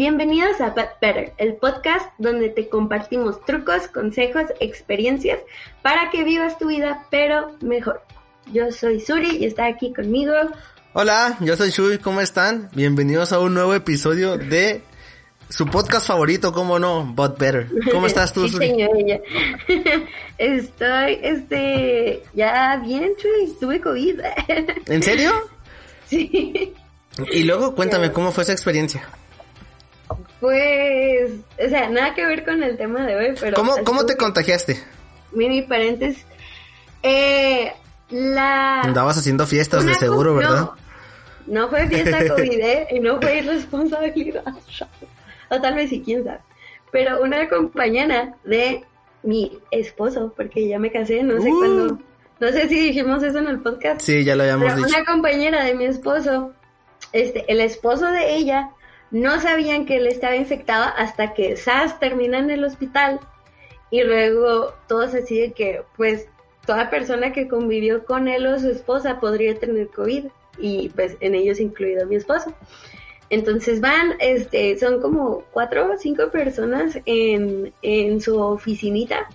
[0.00, 5.40] bienvenidos a But Better, el podcast donde te compartimos trucos, consejos, experiencias
[5.82, 8.00] para que vivas tu vida, pero mejor.
[8.50, 10.32] Yo soy Suri y está aquí conmigo.
[10.94, 12.70] Hola, yo soy Shui, ¿cómo están?
[12.72, 14.80] Bienvenidos a un nuevo episodio de
[15.50, 17.04] su podcast favorito, ¿cómo no?
[17.04, 17.68] But Better.
[17.92, 18.68] ¿Cómo estás tú, Sí, Suri?
[18.68, 19.20] señorita.
[20.38, 24.18] Estoy, este, ya bien, Shui, tuve COVID.
[24.86, 25.30] ¿En serio?
[26.06, 26.72] sí.
[27.32, 29.06] Y luego cuéntame cómo fue esa experiencia.
[30.40, 31.32] Pues,
[31.64, 33.56] o sea, nada que ver con el tema de hoy, pero...
[33.56, 34.82] ¿Cómo, cómo te contagiaste?
[35.32, 36.24] Mini paréntesis.
[37.02, 37.72] Eh,
[38.08, 38.80] la...
[38.80, 40.70] Andabas haciendo fiestas de seguro, ¿verdad?
[41.46, 42.86] No, no fue fiesta COVID ¿eh?
[42.90, 44.44] y no fue irresponsabilidad.
[45.50, 46.40] O tal vez sí, quién sabe.
[46.90, 48.82] Pero una compañera de
[49.22, 51.58] mi esposo, porque ya me casé, no sé Uh.
[51.58, 51.98] cuándo.
[52.40, 54.00] No sé si dijimos eso en el podcast.
[54.00, 54.88] Sí, ya lo habíamos Pero dicho.
[54.96, 56.54] una compañera de mi esposo,
[57.12, 58.70] este, el esposo de ella,
[59.10, 63.20] no sabían que él estaba infectado hasta que SAS termina en el hospital
[63.90, 66.26] y luego todos así de que, pues,
[66.64, 70.26] toda persona que convivió con él o su esposa podría tener COVID
[70.58, 72.54] y pues en ellos incluido mi esposo.
[73.30, 79.28] Entonces van, este, son como cuatro o cinco personas en, en su oficinita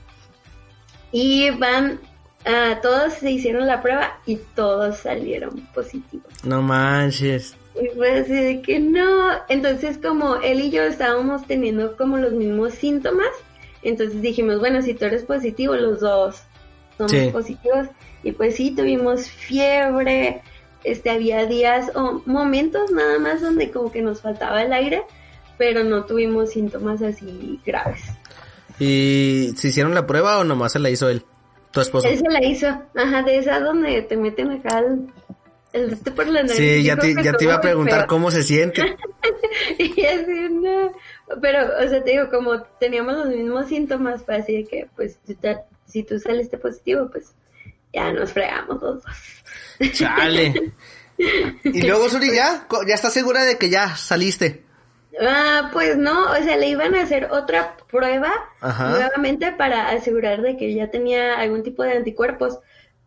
[1.11, 1.99] y van,
[2.45, 6.31] ah, todos se hicieron la prueba y todos salieron positivos.
[6.43, 7.55] No manches.
[7.81, 12.31] Y fue así de que no, entonces como él y yo estábamos teniendo como los
[12.31, 13.27] mismos síntomas,
[13.83, 16.41] entonces dijimos, bueno, si tú eres positivo, los dos
[16.97, 17.29] somos Sí.
[17.31, 17.87] positivos.
[18.23, 20.41] Y pues sí, tuvimos fiebre,
[20.83, 25.03] este, había días o momentos nada más donde como que nos faltaba el aire,
[25.57, 28.03] pero no tuvimos síntomas así graves.
[28.79, 31.23] ¿Y se hicieron la prueba o nomás se la hizo él?
[31.71, 32.07] Tu esposo.
[32.07, 35.07] Él se la hizo, ajá, de esa donde te meten acá el,
[35.75, 36.55] este por la nariz.
[36.57, 38.07] Sí, ya te, ya te iba a preguntar feo.
[38.07, 38.81] cómo se siente.
[39.79, 40.91] Y así, no.
[41.41, 45.17] Pero, o sea, te digo, como teníamos los mismos síntomas, fue así de que, pues,
[45.25, 47.33] si, te- si tú saliste positivo, pues,
[47.93, 49.13] ya nos fregamos los dos.
[49.93, 50.73] Chale.
[51.63, 52.67] Y luego, Suri, ¿ya?
[52.85, 54.65] ¿Ya estás segura de que ya saliste?
[55.21, 58.89] Ah, pues no, o sea, le iban a hacer otra prueba Ajá.
[58.89, 62.59] nuevamente para asegurar de que ya tenía algún tipo de anticuerpos.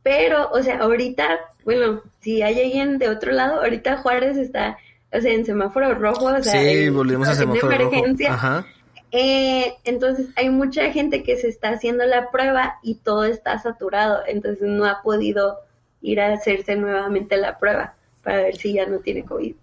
[0.08, 4.78] Pero, o sea, ahorita, bueno, si hay alguien de otro lado, ahorita Juárez está,
[5.12, 7.92] o sea, en semáforo rojo, o sea, sí, en volvimos a semáforo rojo.
[7.92, 8.32] emergencia.
[8.32, 8.66] Ajá.
[9.12, 14.20] Eh, entonces hay mucha gente que se está haciendo la prueba y todo está saturado,
[14.26, 15.58] entonces no ha podido
[16.00, 19.54] ir a hacerse nuevamente la prueba para ver si ya no tiene COVID.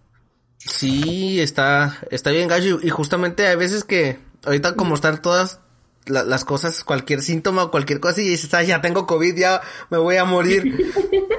[0.58, 2.78] Sí, está, está bien gacho.
[2.84, 5.60] Y justamente hay veces que ahorita como están todas
[6.08, 9.62] la- las cosas, cualquier síntoma o cualquier cosa y dices, ay, ya tengo COVID, ya
[9.90, 10.64] me voy a morir.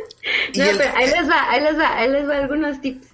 [0.56, 3.08] No, el- pero ahí les va, ahí les va, ahí les va algunos tips.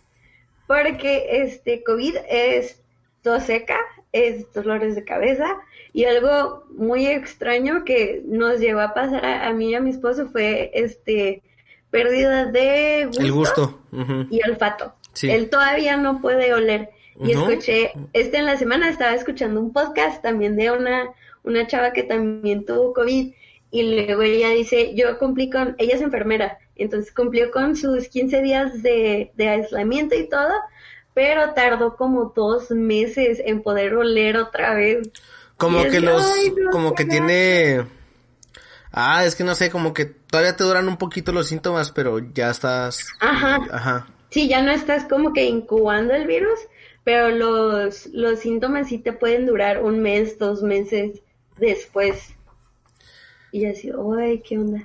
[0.67, 2.81] Porque este COVID es
[3.23, 3.77] tos seca,
[4.12, 5.47] es dolores de cabeza
[5.93, 9.91] y algo muy extraño que nos llevó a pasar a, a mí y a mi
[9.91, 11.43] esposo fue este
[11.91, 13.81] pérdida de gusto, el gusto.
[14.31, 14.95] y olfato.
[15.12, 15.31] Sí.
[15.31, 16.91] Él todavía no puede oler.
[17.23, 21.11] Y escuché, este en la semana estaba escuchando un podcast también de una,
[21.45, 23.33] una chava que también tuvo COVID
[23.71, 28.43] y luego ella dice, yo cumplí con, ella es enfermera, entonces cumplió con sus 15
[28.43, 30.53] días de, de aislamiento y todo,
[31.15, 35.11] pero tardó como dos meses en poder oler otra vez.
[35.57, 37.87] Como que los, "Ay, no, como que tiene,
[38.93, 42.19] ah, es que no sé, como que todavía te duran un poquito los síntomas, pero
[42.19, 43.61] ya estás, Ajá.
[43.71, 44.07] ajá.
[44.31, 46.59] Sí, ya no estás como que incubando el virus,
[47.05, 51.23] pero los, los síntomas sí te pueden durar un mes, dos meses
[51.62, 52.19] después.
[53.53, 54.83] Y así, ay, ¿qué onda?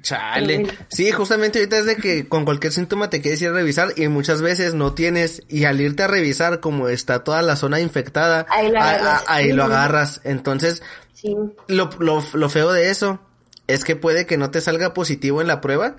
[0.00, 0.58] Chale.
[0.60, 0.72] Bueno.
[0.88, 4.08] Sí, justamente ahorita es de que con cualquier síntoma te quieres ir a revisar y
[4.08, 8.46] muchas veces no tienes y al irte a revisar como está toda la zona infectada,
[8.48, 9.16] Ahí lo a- a-
[9.66, 10.20] agarras.
[10.24, 10.30] lo.
[10.30, 11.36] Entonces, Sí.
[11.68, 13.20] lo, lo, lo feo de eso
[13.66, 15.96] es que puede que no te salga positivo en la prueba,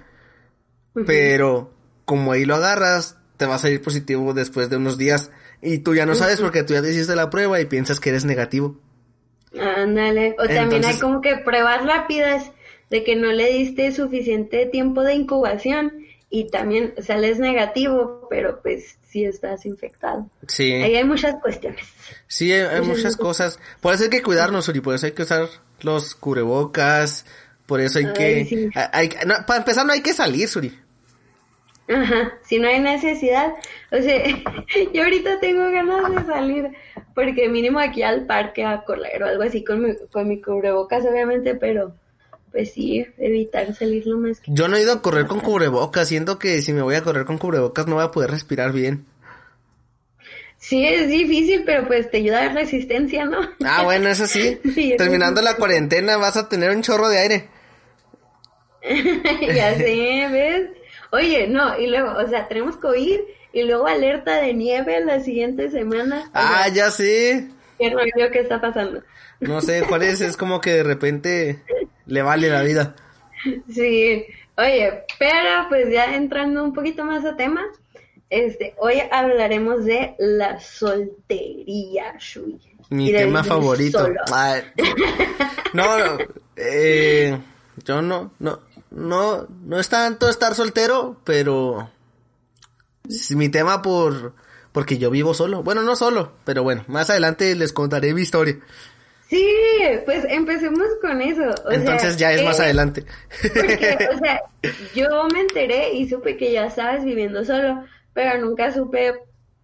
[1.05, 1.71] pero
[2.05, 5.31] como ahí lo agarras, te va a salir positivo después de unos días
[5.61, 8.09] y tú ya no sabes porque tú ya te hiciste la prueba y piensas que
[8.09, 8.79] eres negativo.
[9.59, 10.35] Ándale.
[10.39, 12.51] O también hay como que pruebas rápidas
[12.89, 15.93] de que no le diste suficiente tiempo de incubación
[16.29, 20.27] y también sales negativo, pero pues sí estás infectado.
[20.47, 20.71] Sí.
[20.73, 21.85] Ahí hay muchas cuestiones.
[22.27, 23.59] Sí, hay, hay Muchas muchas cosas.
[23.81, 24.79] Por eso hay que cuidarnos, Uri.
[24.81, 25.47] Por eso hay que usar
[25.81, 27.25] los cubrebocas.
[27.67, 28.45] Por eso hay Ay, que...
[28.45, 28.69] sí.
[28.73, 30.77] hay- hay- no, para empezar, no hay que salir, Suri.
[31.87, 33.53] Ajá, si no hay necesidad,
[33.91, 34.23] o sea,
[34.93, 36.69] yo ahorita tengo ganas de salir,
[37.13, 41.05] porque mínimo aquí al parque a correr o algo así con mi, con mi cubrebocas,
[41.05, 41.93] obviamente, pero
[42.53, 44.51] pues sí, evitar salir lo más que...
[44.53, 46.07] Yo no he ido a correr con cubrebocas.
[46.07, 49.05] Siento que si me voy a correr con cubrebocas no voy a poder respirar bien.
[50.59, 53.39] Sí, es difícil, pero pues te ayuda a la resistencia, ¿no?
[53.65, 54.59] Ah, bueno, eso sí.
[54.75, 55.45] Sí, Terminando sí.
[55.45, 57.49] la cuarentena vas a tener un chorro de aire.
[59.53, 60.69] ya sé, ¿ves?
[61.13, 63.19] Oye, no, y luego, o sea, tenemos COVID
[63.53, 66.31] y luego alerta de nieve la siguiente semana.
[66.33, 67.49] Ah, ya sé.
[67.77, 69.03] ¿Qué rollo que está pasando?
[69.39, 71.61] No sé, cuál es, es como que de repente
[72.07, 72.95] le vale la vida.
[73.69, 74.25] Sí,
[74.57, 77.61] oye, pero pues ya entrando un poquito más a tema,
[78.31, 82.59] este, hoy hablaremos de la soltería, Shui.
[82.89, 84.09] Mi tema favorito.
[84.31, 84.63] Ay,
[85.73, 86.17] no, no,
[86.55, 87.37] eh,
[87.85, 88.59] yo no, no,
[88.93, 91.89] no, no es tanto estar soltero, pero
[93.09, 94.33] es mi tema por,
[94.71, 95.63] porque yo vivo solo.
[95.63, 98.57] Bueno, no solo, pero bueno, más adelante les contaré mi historia.
[99.29, 99.47] Sí,
[100.05, 101.41] pues empecemos con eso.
[101.65, 103.03] o sea, Entonces ya es más eh, adelante.
[103.41, 104.41] Porque, o sea,
[104.93, 109.13] yo me enteré y supe que ya estabas viviendo solo, pero nunca supe,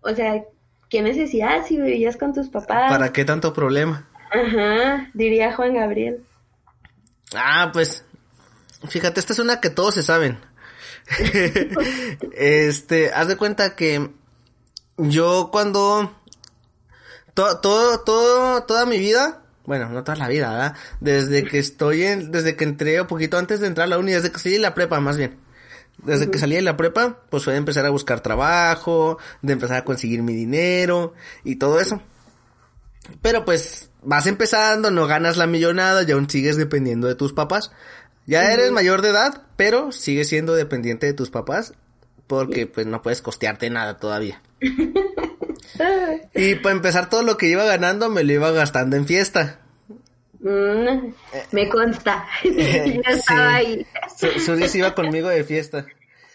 [0.01, 0.43] o sea,
[0.89, 2.91] qué necesidad si vivías con tus papás.
[2.91, 4.07] ¿Para qué tanto problema?
[4.31, 6.23] Ajá, diría Juan Gabriel.
[7.35, 8.03] Ah, pues,
[8.87, 10.39] fíjate, esta es una que todos se saben.
[12.33, 14.11] este, haz de cuenta que
[14.97, 16.15] yo cuando
[17.33, 20.75] todo, todo, todo, toda mi vida, bueno, no toda la vida, ¿verdad?
[20.99, 24.11] Desde que estoy en, desde que entré, un poquito antes de entrar a la uni,
[24.11, 25.39] desde que salí de la prepa, más bien.
[25.99, 29.77] Desde que salí de la prepa, pues fue de empezar a buscar trabajo, de empezar
[29.77, 32.01] a conseguir mi dinero y todo eso.
[33.21, 37.71] Pero pues vas empezando, no ganas la millonada y aún sigues dependiendo de tus papás.
[38.29, 41.73] Ya eres mayor de edad, pero sigues siendo dependiente de tus papás
[42.27, 44.41] porque pues no puedes costearte nada todavía.
[46.33, 49.59] Y para empezar todo lo que iba ganando me lo iba gastando en fiesta.
[50.39, 51.13] Mm,
[51.51, 52.27] me consta.
[52.43, 53.85] Eh, ya estaba ahí.
[54.17, 55.85] Su- Suri se iba conmigo de fiesta.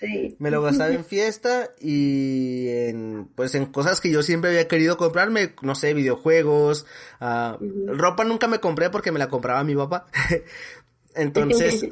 [0.01, 0.37] Sí.
[0.39, 4.97] Me lo gastaba en fiesta y en, pues en cosas que yo siempre había querido
[4.97, 6.87] comprarme, no sé, videojuegos,
[7.21, 10.07] ah, ropa nunca me compré porque me la compraba mi papá.
[11.15, 11.87] Entonces,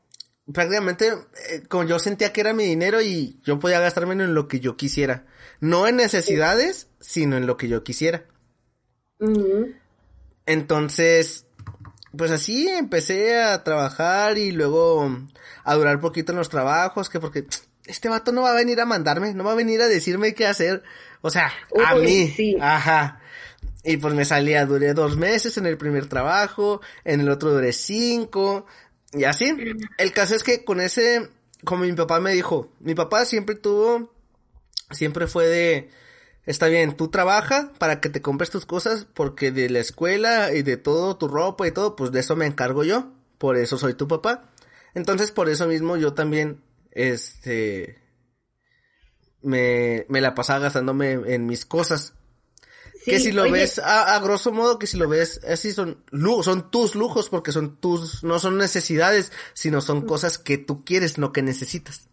[0.52, 4.48] prácticamente, eh, como yo sentía que era mi dinero y yo podía gastármelo en lo
[4.48, 5.26] que yo quisiera.
[5.60, 8.24] No en necesidades, sino en lo que yo quisiera.
[10.46, 11.46] Entonces,
[12.16, 15.10] pues así empecé a trabajar y luego
[15.64, 17.46] a durar poquito en los trabajos, que porque
[17.86, 20.46] este vato no va a venir a mandarme, no va a venir a decirme qué
[20.46, 20.82] hacer.
[21.20, 21.52] O sea,
[21.84, 22.28] a mí.
[22.28, 22.56] sí.
[22.60, 23.20] Ajá.
[23.88, 27.72] Y pues me salía, duré dos meses en el primer trabajo, en el otro duré
[27.72, 28.66] cinco,
[29.14, 29.56] y así.
[29.96, 31.30] El caso es que con ese,
[31.64, 34.12] como mi papá me dijo, mi papá siempre tuvo,
[34.90, 35.90] siempre fue de,
[36.44, 40.60] está bien, tú trabaja para que te compres tus cosas, porque de la escuela y
[40.60, 43.94] de todo, tu ropa y todo, pues de eso me encargo yo, por eso soy
[43.94, 44.50] tu papá.
[44.92, 48.02] Entonces, por eso mismo yo también, este,
[49.40, 52.12] me, me la pasaba gastándome en mis cosas.
[53.06, 56.02] Que si lo oye, ves a, a grosso modo, que si lo ves así son
[56.10, 60.84] lu- son tus lujos porque son tus, no son necesidades, sino son cosas que tú
[60.84, 62.08] quieres, no que necesitas.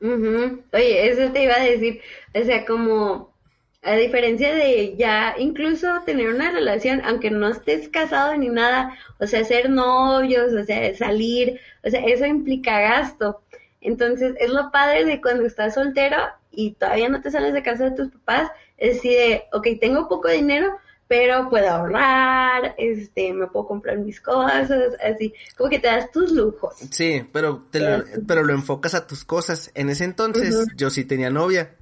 [0.00, 0.62] Ujú.
[0.72, 2.00] Oye, eso te iba a decir,
[2.34, 3.34] o sea, como
[3.82, 9.26] a diferencia de ya incluso tener una relación, aunque no estés casado ni nada, o
[9.26, 13.42] sea, ser novios, o sea, salir, o sea, eso implica gasto.
[13.80, 16.16] Entonces, es lo padre de cuando estás soltero
[16.50, 20.08] y todavía no te sales de casa de tus papás, es así de, ok, tengo
[20.08, 20.76] poco dinero,
[21.08, 24.70] pero puedo ahorrar, este, me puedo comprar mis cosas,
[25.02, 26.74] así, como que te das tus lujos.
[26.90, 29.70] Sí, pero te lo, pero lo enfocas a tus cosas.
[29.74, 31.74] En ese entonces yo sí tenía novia.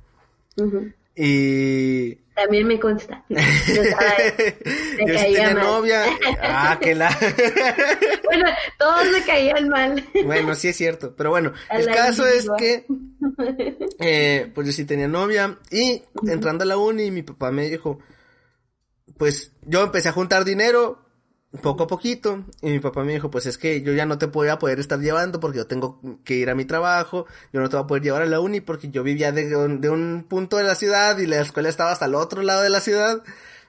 [1.16, 3.24] Y También me consta.
[3.28, 3.92] Yo sí
[4.98, 5.64] caía tenía mal.
[5.64, 6.04] novia.
[6.42, 7.08] Ah, que la
[8.24, 8.46] Bueno,
[8.78, 10.04] todos me caían mal.
[10.24, 12.86] Bueno, sí es cierto, pero bueno, A el caso es que,
[14.00, 18.00] eh, pues yo sí tenía novia y entrando a la uni mi papá me dijo,
[19.16, 21.03] pues yo empecé a juntar dinero
[21.62, 24.26] poco a poquito y mi papá me dijo, pues es que yo ya no te
[24.26, 27.68] voy a poder estar llevando porque yo tengo que ir a mi trabajo, yo no
[27.68, 30.26] te voy a poder llevar a la uni porque yo vivía de, un- de un
[30.28, 33.22] punto de la ciudad y la escuela estaba hasta el otro lado de la ciudad.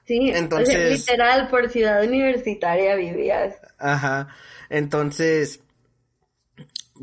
[0.07, 3.55] Sí, o sea, Entonces- literal, por ciudad universitaria vivías.
[3.77, 4.29] Ajá.
[4.69, 5.59] Entonces,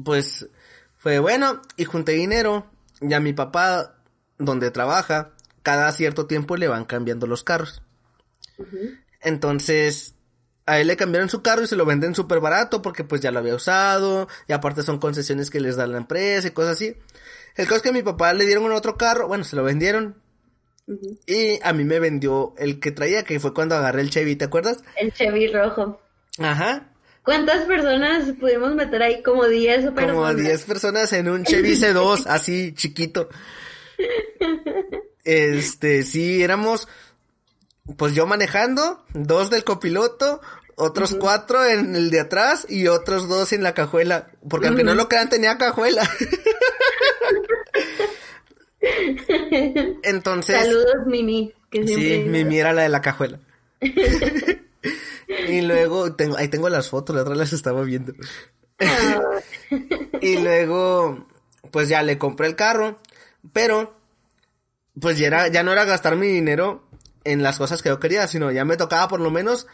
[0.05, 0.49] pues
[0.99, 2.67] fue bueno y junté dinero.
[3.01, 3.97] Y a mi papá,
[4.39, 5.31] donde trabaja,
[5.63, 7.83] cada cierto tiempo le van cambiando los carros.
[9.21, 10.15] Entonces,
[10.67, 13.31] a él le cambiaron su carro y se lo venden súper barato porque pues ya
[13.31, 14.29] lo había usado.
[14.49, 16.97] Y aparte son concesiones que les da la empresa y cosas así.
[17.57, 19.65] El caso es que a mi papá le dieron un otro carro, bueno, se lo
[19.65, 20.17] vendieron.
[21.27, 24.45] Y a mí me vendió el que traía, que fue cuando agarré el Chevy, ¿te
[24.45, 24.83] acuerdas?
[24.97, 26.01] El Chevy rojo.
[26.39, 26.89] Ajá.
[27.23, 29.23] ¿Cuántas personas pudimos meter ahí?
[29.23, 30.15] Como 10 personas.
[30.15, 33.29] Como 10 personas en un Chevy C2, así chiquito.
[35.25, 36.89] Este, sí, éramos,
[37.97, 40.41] pues yo manejando, dos del copiloto,
[40.77, 44.31] otros cuatro en el de atrás y otros dos en la cajuela.
[44.49, 46.09] Porque aunque no lo crean, tenía cajuela.
[50.03, 50.61] Entonces.
[50.61, 51.53] Saludos, Mimi.
[51.71, 53.41] Que sí, Mimi era la de la cajuela.
[55.49, 58.13] y luego, tengo, ahí tengo las fotos, la otra las estaba viendo.
[58.79, 59.21] Ah.
[60.21, 61.27] y luego,
[61.71, 62.99] pues ya le compré el carro,
[63.53, 63.97] pero,
[65.01, 66.89] pues ya, era, ya no era gastar mi dinero
[67.25, 69.67] en las cosas que yo quería, sino ya me tocaba por lo menos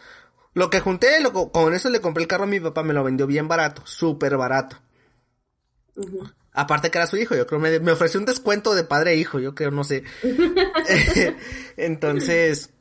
[0.53, 3.03] lo que junté, lo, con eso le compré el carro a mi papá, me lo
[3.03, 4.77] vendió bien barato, súper barato.
[6.53, 9.17] Aparte que era su hijo, yo creo, me, me ofreció un descuento de padre e
[9.17, 10.03] hijo, yo creo, no sé.
[11.77, 12.71] Entonces,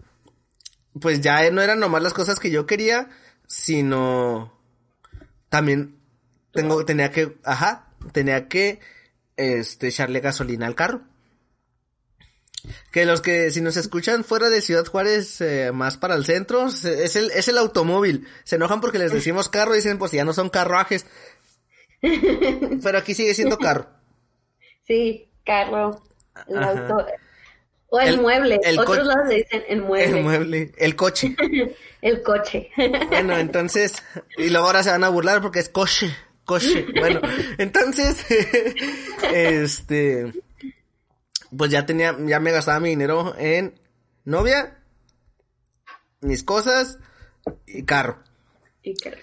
[1.01, 3.11] pues ya no eran nomás las cosas que yo quería,
[3.47, 4.59] sino
[5.49, 5.99] también
[6.53, 8.81] tengo, tenía que, ajá, tenía que,
[9.37, 11.03] este, echarle gasolina al carro.
[12.91, 16.67] Que los que, si nos escuchan fuera de Ciudad Juárez, eh, más para el centro,
[16.67, 18.27] es el, es el automóvil.
[18.45, 21.07] Se enojan porque les decimos carro y dicen, pues ya no son carruajes.
[22.01, 23.89] Pero aquí sigue siendo carro.
[24.87, 26.03] Sí, carro.
[26.49, 27.07] El auto.
[27.91, 28.61] O el, mueble.
[28.65, 30.19] El Otros lados dicen el mueble.
[30.19, 30.73] El mueble.
[30.77, 31.35] El coche.
[32.03, 32.71] el coche.
[33.09, 34.03] bueno, entonces,
[34.37, 36.15] y luego ahora se van a burlar porque es coche.
[36.45, 36.87] Coche.
[36.99, 37.21] Bueno,
[37.59, 38.25] entonces,
[39.35, 40.33] este,
[41.57, 43.81] pues ya tenía, ya me gastaba mi dinero en
[44.25, 44.79] novia,
[46.21, 46.99] mis cosas
[47.67, 48.23] y carro.
[48.83, 49.17] Y carro.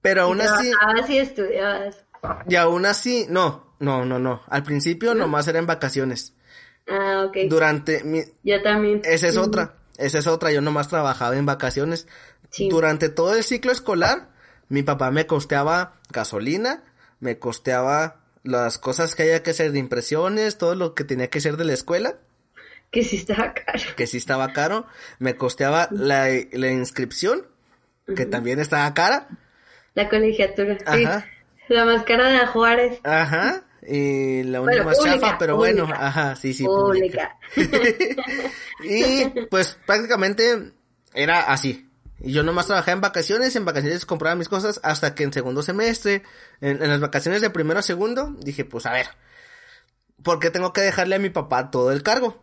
[0.00, 0.70] Pero aún así.
[1.00, 2.04] Así estudiabas.
[2.48, 4.42] Y aún así, no, no, no, no.
[4.48, 6.34] Al principio nomás era en vacaciones.
[6.88, 7.36] Ah, ok.
[7.48, 8.22] Durante mi...
[8.42, 9.02] Yo también.
[9.04, 10.50] Esa es otra, esa es otra.
[10.52, 12.06] Yo nomás trabajaba en vacaciones.
[12.70, 14.30] Durante todo el ciclo escolar,
[14.68, 16.82] mi papá me costeaba gasolina,
[17.20, 21.38] me costeaba las cosas que había que hacer de impresiones, todo lo que tenía que
[21.38, 22.16] hacer de la escuela.
[22.90, 23.82] Que sí estaba caro.
[23.96, 24.86] Que sí estaba caro.
[25.18, 27.46] Me costeaba la, la inscripción,
[28.16, 29.28] que también estaba cara.
[29.94, 31.26] La colegiatura, Ajá.
[31.68, 33.00] La más cara de Juárez.
[33.04, 33.64] Ajá.
[33.86, 36.64] Y la única más chafa, pero bueno, ajá, sí, sí.
[36.64, 37.38] Pública.
[38.84, 40.72] y pues prácticamente
[41.14, 41.87] era así.
[42.20, 45.62] Y yo nomás trabajaba en vacaciones, en vacaciones compraba mis cosas, hasta que en segundo
[45.62, 46.22] semestre,
[46.60, 49.06] en, las vacaciones de primero a segundo, dije, pues a ver,
[50.22, 52.42] ¿por qué tengo que dejarle a mi papá todo el cargo?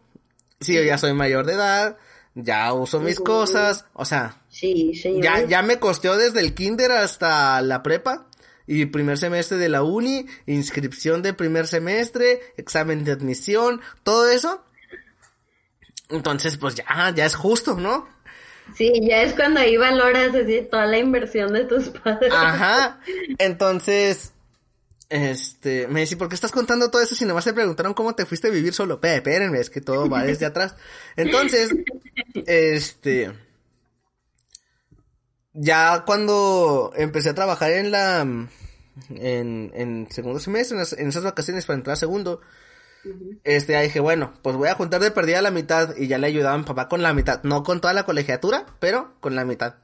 [0.61, 1.97] Si yo ya soy mayor de edad,
[2.35, 7.61] ya uso mis cosas, o sea, sí, ya, ya me costeó desde el kinder hasta
[7.61, 8.27] la prepa,
[8.67, 14.63] y primer semestre de la uni, inscripción de primer semestre, examen de admisión, todo eso.
[16.09, 18.07] Entonces, pues ya, ya es justo, ¿no?
[18.73, 22.33] Sí, ya es cuando ahí valoras así toda la inversión de tus padres.
[22.33, 22.99] Ajá.
[23.37, 24.33] Entonces,
[25.09, 28.25] este, me dice, ¿por qué estás contando todo eso si nomás te preguntaron cómo te
[28.25, 28.99] fuiste a vivir solo?
[29.01, 30.75] Espérenme, es que todo va desde atrás.
[31.15, 31.69] Entonces,
[32.47, 33.31] este,
[35.53, 38.21] ya cuando empecé a trabajar en la
[39.09, 42.41] en, en segundo semestre, en, esas vacaciones para entrar a segundo,
[43.43, 46.27] este ya dije, bueno, pues voy a juntar de perdida la mitad y ya le
[46.27, 49.45] ayudaba a mi papá con la mitad, no con toda la colegiatura, pero con la
[49.45, 49.75] mitad.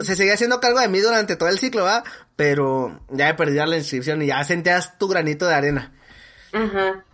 [0.00, 2.02] Se seguía haciendo cargo de mí durante todo el ciclo, ¿va?
[2.34, 5.94] Pero ya he perdido la inscripción y ya sentías tu granito de arena.
[6.52, 7.04] Ajá.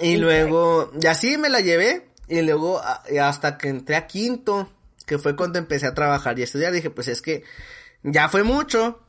[0.00, 2.10] Y luego, ya sí me la llevé.
[2.28, 2.82] Y luego,
[3.22, 4.70] hasta que entré a quinto,
[5.06, 7.42] que fue cuando empecé a trabajar y estudiar, dije, pues es que
[8.02, 9.00] ya fue mucho,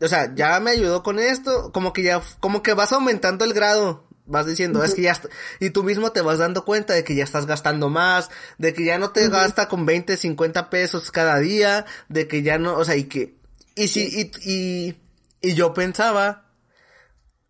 [0.00, 3.52] o sea, ya me ayudó con esto, como que ya, como que vas aumentando el
[3.52, 5.20] grado, vas diciendo, es que ya,
[5.58, 8.84] y tú mismo te vas dando cuenta de que ya estás gastando más, de que
[8.84, 12.84] ya no te gasta con 20, 50 pesos cada día, de que ya no, o
[12.84, 13.34] sea, y que,
[13.74, 14.96] y si, y, y,
[15.40, 16.48] y yo pensaba,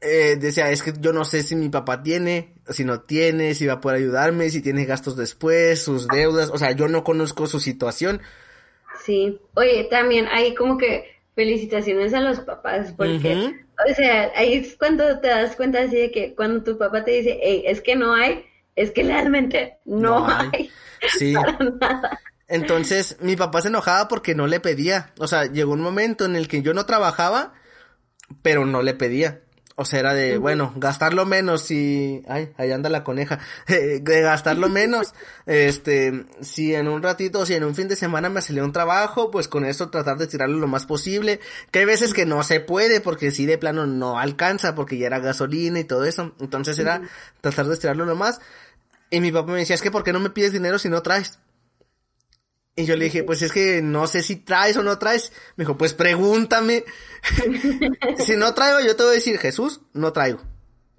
[0.01, 3.67] eh, decía, es que yo no sé si mi papá tiene, si no tiene, si
[3.67, 7.47] va a poder ayudarme, si tiene gastos después, sus deudas, o sea, yo no conozco
[7.47, 8.21] su situación.
[9.05, 13.54] Sí, oye, también hay como que felicitaciones a los papás, porque,
[13.88, 17.12] o sea, ahí es cuando te das cuenta así de que cuando tu papá te
[17.12, 20.68] dice, hey, es que no hay, es que realmente no, hay.
[21.16, 21.35] Sí.
[21.80, 22.18] nada.
[22.49, 26.35] Entonces, mi papá se enojaba porque no le pedía, o sea, llegó un momento en
[26.35, 27.54] el que yo no trabajaba,
[28.42, 29.42] pero no le pedía.
[29.81, 34.69] O sea, era de, bueno, gastarlo menos y, ay, ahí anda la coneja, de gastarlo
[34.69, 35.15] menos,
[35.47, 39.31] este, si en un ratito, si en un fin de semana me salió un trabajo,
[39.31, 41.39] pues con eso tratar de tirarlo lo más posible,
[41.71, 45.07] que hay veces que no se puede, porque si de plano no alcanza, porque ya
[45.07, 47.01] era gasolina y todo eso, entonces era
[47.41, 48.41] tratar de tirarlo lo más,
[49.11, 51.03] y mi papá me decía, es que ¿por qué no me pides dinero si no
[51.03, 51.39] traes?
[52.79, 55.33] Y yo le dije, pues es que no sé si traes o no traes.
[55.57, 56.85] Me dijo, pues pregúntame.
[58.25, 60.41] si no traigo, yo te voy a decir, Jesús, no traigo.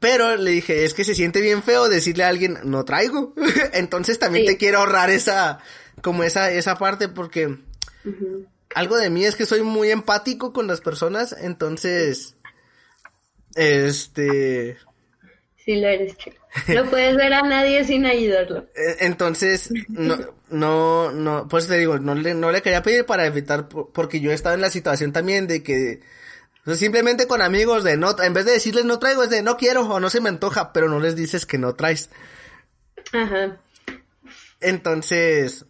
[0.00, 3.34] Pero le dije, es que se siente bien feo decirle a alguien, no traigo.
[3.72, 5.58] Entonces también te quiero ahorrar esa,
[6.02, 7.58] como esa, esa parte porque
[8.76, 12.36] algo de mí es que soy muy empático con las personas, entonces,
[13.56, 14.78] este...
[15.68, 16.16] Sí, lo eres,
[16.68, 18.66] No puedes ver a nadie sin ayudarlo.
[18.74, 20.16] E, entonces, no,
[20.48, 24.30] no, no, pues te digo, no le, no le quería pedir para evitar, porque yo
[24.30, 26.00] he estado en la situación también de que
[26.74, 29.82] simplemente con amigos de no, en vez de decirles no traigo, es de no quiero
[29.82, 32.08] o no se me antoja, pero no les dices que no traes.
[33.12, 33.60] Ajá.
[34.62, 35.66] Entonces,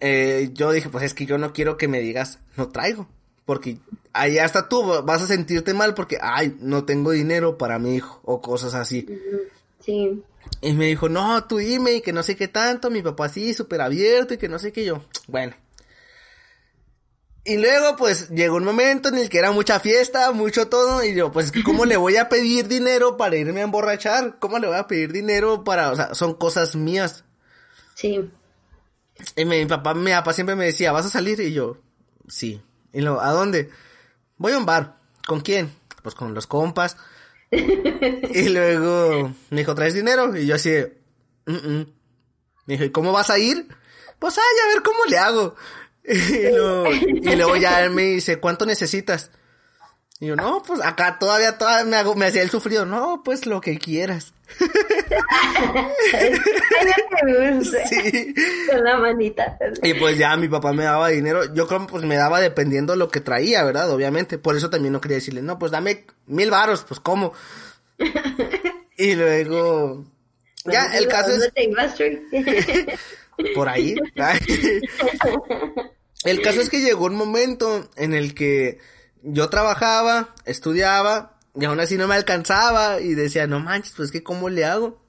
[0.00, 3.08] eh, yo dije, pues es que yo no quiero que me digas no traigo,
[3.44, 3.78] porque
[4.12, 8.20] ahí hasta tú vas a sentirte mal porque, ay, no tengo dinero para mi hijo
[8.24, 9.06] o cosas así.
[9.80, 10.22] Sí.
[10.60, 13.54] Y me dijo, no, tú dime y que no sé qué tanto, mi papá así,
[13.54, 15.04] súper abierto y que no sé qué yo.
[15.26, 15.54] Bueno,
[17.44, 21.12] y luego, pues, llegó un momento en el que era mucha fiesta, mucho todo, y
[21.12, 24.38] yo, pues, ¿cómo le voy a pedir dinero para irme a emborrachar?
[24.38, 27.24] ¿Cómo le voy a pedir dinero para, o sea, son cosas mías?
[27.94, 28.30] Sí.
[29.34, 31.40] Y mi, papá, mi papá siempre me decía, ¿vas a salir?
[31.40, 31.78] Y yo,
[32.28, 32.62] sí.
[32.92, 33.70] Y luego, ¿a dónde?
[34.36, 34.96] Voy a un bar.
[35.26, 35.72] ¿Con quién?
[36.02, 36.96] Pues con los compas.
[37.50, 40.36] y luego me dijo, ¿traes dinero?
[40.36, 40.70] Y yo así,
[41.46, 41.86] mm, mm".
[42.66, 43.68] me dijo, ¿y cómo vas a ir?
[44.18, 45.54] Pues, ay, a ver cómo le hago.
[46.04, 49.30] Y luego, ya él me dice, ¿cuánto necesitas?
[50.22, 52.86] Y yo, no, pues acá todavía, todavía me, hago, me hacía el sufrido.
[52.86, 54.32] No, pues lo que quieras.
[57.88, 58.32] sí.
[58.70, 59.58] Con la manita.
[59.82, 61.52] Y pues ya mi papá me daba dinero.
[61.52, 63.90] Yo creo pues me daba dependiendo lo que traía, ¿verdad?
[63.90, 64.38] Obviamente.
[64.38, 67.32] Por eso también no quería decirle, no, pues dame mil varos, pues ¿cómo?
[68.96, 70.04] y luego...
[70.66, 71.50] Ya, el caso es...
[73.56, 73.96] Por ahí.
[76.24, 78.78] el caso es que llegó un momento en el que
[79.22, 84.22] yo trabajaba, estudiaba, y aún así no me alcanzaba, y decía, no manches, pues que
[84.22, 85.02] cómo le hago,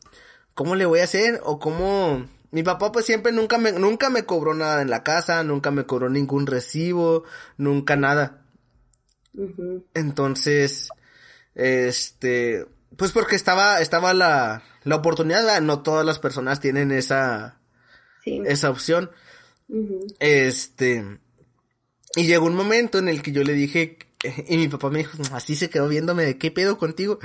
[0.54, 4.26] cómo le voy a hacer, o cómo, mi papá pues siempre nunca me, nunca me
[4.26, 7.24] cobró nada en la casa, nunca me cobró ningún recibo,
[7.58, 8.46] nunca nada.
[9.94, 10.90] Entonces,
[11.56, 17.60] este, pues porque estaba, estaba la, la oportunidad, no todas las personas tienen esa,
[18.26, 19.12] esa opción.
[20.20, 21.20] Este,
[22.16, 23.98] y llegó un momento en el que yo le dije,
[24.48, 27.20] y mi papá me dijo, así se quedó viéndome de qué pedo contigo,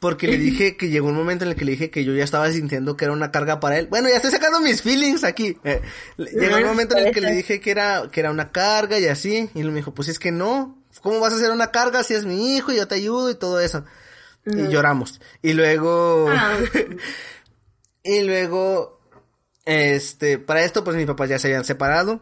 [0.00, 2.24] porque le dije que llegó un momento en el que le dije que yo ya
[2.24, 3.86] estaba sintiendo que era una carga para él.
[3.86, 5.56] Bueno, ya estoy sacando mis feelings aquí.
[5.64, 5.80] Eh,
[6.18, 9.06] llegó un momento en el que le dije que era, que era una carga y
[9.06, 12.02] así, y él me dijo, pues es que no, ¿cómo vas a hacer una carga
[12.02, 13.84] si es mi hijo y yo te ayudo y todo eso?
[14.46, 15.22] Y lloramos.
[15.40, 16.58] Y luego, ah.
[18.02, 19.00] y luego,
[19.64, 22.20] este, para esto, pues mis papás ya se habían separado.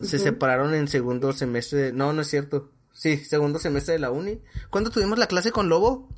[0.00, 1.92] Se separaron en segundo semestre.
[1.92, 2.70] No, no es cierto.
[2.92, 4.40] Sí, segundo semestre de la uni.
[4.70, 6.08] ¿Cuándo tuvimos la clase con Lobo?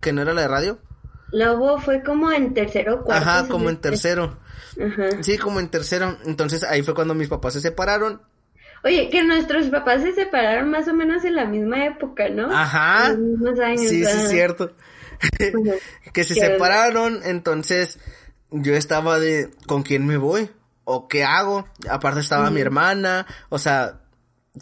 [0.00, 0.78] Que no era la de radio.
[1.30, 3.28] Lobo fue como en tercero cuarto.
[3.28, 4.38] Ajá, como en tercero.
[4.82, 5.22] Ajá.
[5.22, 6.16] Sí, como en tercero.
[6.24, 8.22] Entonces ahí fue cuando mis papás se separaron.
[8.84, 12.50] Oye, que nuestros papás se separaron más o menos en la misma época, ¿no?
[12.54, 13.16] Ajá.
[13.76, 14.72] Sí, sí, es cierto.
[16.12, 17.98] que se separaron, entonces
[18.50, 20.50] yo estaba de, ¿con quién me voy?
[20.90, 21.66] ¿O qué hago?
[21.90, 24.00] Aparte estaba mi hermana, o sea,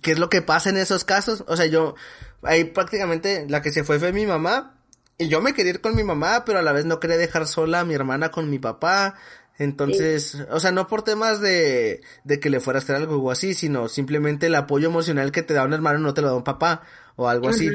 [0.02, 1.44] ¿qué es lo que pasa en esos casos?
[1.46, 1.94] O sea, yo,
[2.42, 4.74] ahí prácticamente la que se fue fue mi mamá,
[5.18, 7.46] y yo me quería ir con mi mamá, pero a la vez no quería dejar
[7.46, 9.14] sola a mi hermana con mi papá.
[9.56, 13.30] Entonces, o sea, no por temas de, de que le fuera a hacer algo o
[13.30, 16.34] así, sino simplemente el apoyo emocional que te da un hermano no te lo da
[16.34, 16.82] un papá
[17.14, 17.70] o algo así.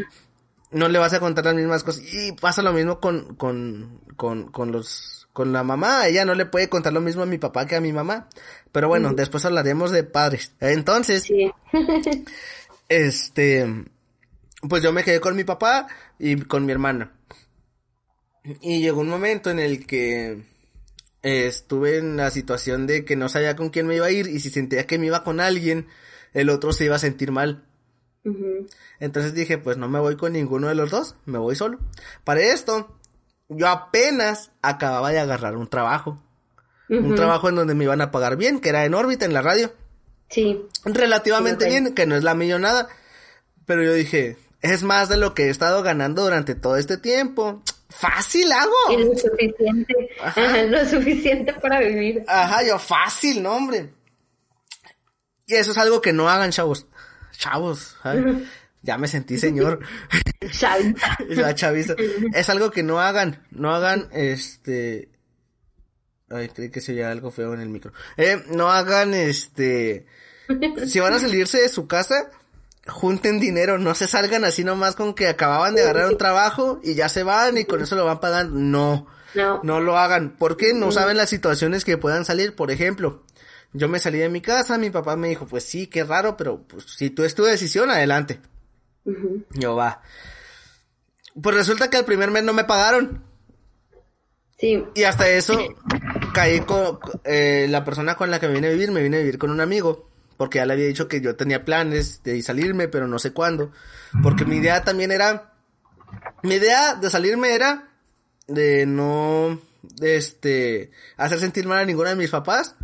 [0.71, 2.03] No le vas a contar las mismas cosas.
[2.13, 6.07] Y pasa lo mismo con, con, con, con los con la mamá.
[6.07, 8.27] Ella no le puede contar lo mismo a mi papá que a mi mamá.
[8.71, 10.53] Pero bueno, después hablaremos de padres.
[10.59, 11.27] Entonces,
[12.89, 13.85] este,
[14.67, 15.87] pues yo me quedé con mi papá
[16.19, 17.11] y con mi hermana.
[18.61, 20.43] Y llegó un momento en el que
[21.21, 24.39] estuve en la situación de que no sabía con quién me iba a ir y
[24.39, 25.87] si sentía que me iba con alguien,
[26.33, 27.65] el otro se iba a sentir mal.
[28.99, 31.79] Entonces dije, pues no me voy con ninguno de los dos, me voy solo.
[32.23, 32.95] Para esto,
[33.53, 36.21] yo apenas acababa de agarrar un trabajo.
[36.89, 39.41] Un trabajo en donde me iban a pagar bien, que era en órbita, en la
[39.41, 39.71] radio.
[40.29, 40.61] Sí.
[40.83, 42.89] Relativamente bien, que no es la millonada.
[43.65, 47.63] Pero yo dije, es más de lo que he estado ganando durante todo este tiempo.
[47.87, 48.73] Fácil hago.
[48.89, 49.95] Y lo suficiente.
[50.67, 52.25] lo suficiente para vivir.
[52.27, 53.93] Ajá, yo fácil, no, hombre.
[55.47, 56.87] Y eso es algo que no hagan, chavos.
[57.37, 57.95] Chavos.
[58.81, 59.79] Ya me sentí señor.
[61.29, 61.95] La chaviza.
[62.33, 65.09] Es algo que no hagan, no hagan, este...
[66.29, 67.91] Ay, creí que se veía algo feo en el micro.
[68.17, 70.05] Eh, no hagan, este...
[70.87, 72.29] Si van a salirse de su casa,
[72.87, 76.95] junten dinero, no se salgan así nomás con que acababan de agarrar un trabajo y
[76.95, 78.55] ya se van y con eso lo van pagando.
[78.57, 79.61] No, No.
[79.63, 82.55] no lo hagan, porque no saben las situaciones que puedan salir.
[82.55, 83.23] Por ejemplo,
[83.73, 86.63] yo me salí de mi casa, mi papá me dijo, pues sí, qué raro, pero
[86.63, 88.41] pues si tú es tu decisión, adelante.
[89.51, 90.01] Yo va.
[91.41, 93.23] Pues resulta que el primer mes no me pagaron.
[94.57, 94.83] Sí.
[94.93, 95.57] Y hasta eso
[96.33, 99.21] caí con eh, la persona con la que me vine a vivir, me vine a
[99.21, 102.87] vivir con un amigo, porque ya le había dicho que yo tenía planes de salirme,
[102.87, 103.71] pero no sé cuándo,
[104.21, 105.53] porque mi idea también era,
[106.43, 107.89] mi idea de salirme era
[108.47, 112.75] de no, de este, hacer sentir mal a ninguno de mis papás,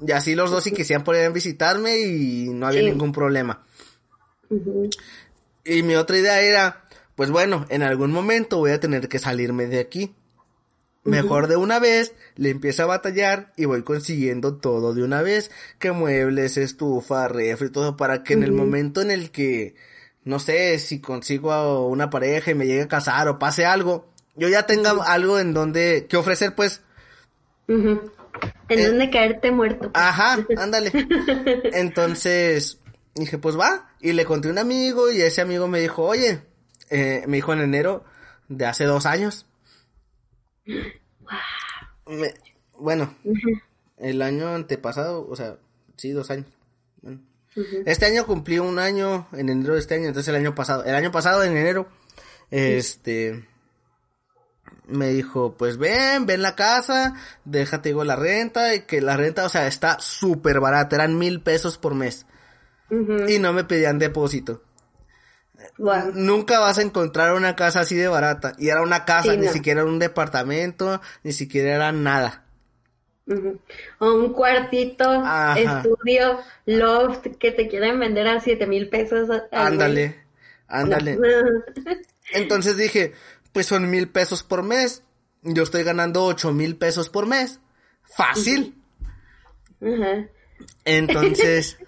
[0.00, 2.86] y así los dos si quisieran podían visitarme y no había Sí.
[2.90, 3.64] ningún problema.
[5.68, 9.66] Y mi otra idea era, pues bueno, en algún momento voy a tener que salirme
[9.66, 10.14] de aquí.
[11.04, 15.50] Mejor de una vez, le empiezo a batallar y voy consiguiendo todo de una vez,
[15.78, 19.74] que muebles, estufa, refri, todo, para que en el momento en el que,
[20.24, 24.10] no sé, si consigo a una pareja y me llegue a casar o pase algo,
[24.36, 26.82] yo ya tenga algo en donde, que ofrecer, pues.
[27.66, 29.90] En Eh, donde caerte muerto.
[29.94, 30.92] Ajá, ándale.
[31.72, 32.78] Entonces,
[33.24, 33.90] dije, pues va.
[34.00, 36.42] Y le conté a un amigo y ese amigo me dijo, oye,
[36.90, 38.04] eh, me dijo en enero
[38.48, 39.46] de hace dos años.
[42.06, 42.34] Me-
[42.78, 43.14] bueno,
[43.98, 45.56] el año antepasado, o sea,
[45.96, 46.46] sí, dos años.
[47.02, 47.20] Bueno.
[47.86, 50.94] Este año cumplí un año en enero de este año, entonces el año pasado, el
[50.94, 51.88] año pasado en enero,
[52.50, 53.48] este,
[54.86, 59.44] me dijo, pues ven, ven la casa, déjate digo la renta, y que la renta,
[59.44, 62.26] o sea, está súper barata, eran mil pesos por mes,
[62.90, 64.62] Y no me pedían depósito.
[66.14, 69.48] Nunca vas a encontrar una casa así de barata, y era una casa, Sí, ni
[69.48, 72.44] siquiera era un departamento, ni siquiera era nada.
[73.98, 75.58] O un cuartito, Ajá.
[75.58, 79.28] estudio, loft que te quieren vender a siete mil pesos.
[79.52, 80.24] Ándale,
[80.66, 81.16] ándale.
[81.16, 81.26] No.
[82.32, 83.12] Entonces dije,
[83.52, 85.02] pues son mil pesos por mes.
[85.42, 87.60] Yo estoy ganando ocho mil pesos por mes.
[88.16, 88.74] Fácil.
[90.84, 91.78] Entonces,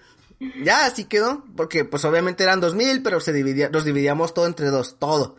[0.63, 1.43] ya así quedó.
[1.55, 5.37] Porque pues obviamente eran dos mil, pero se dividía, nos dividíamos todo entre dos, todo.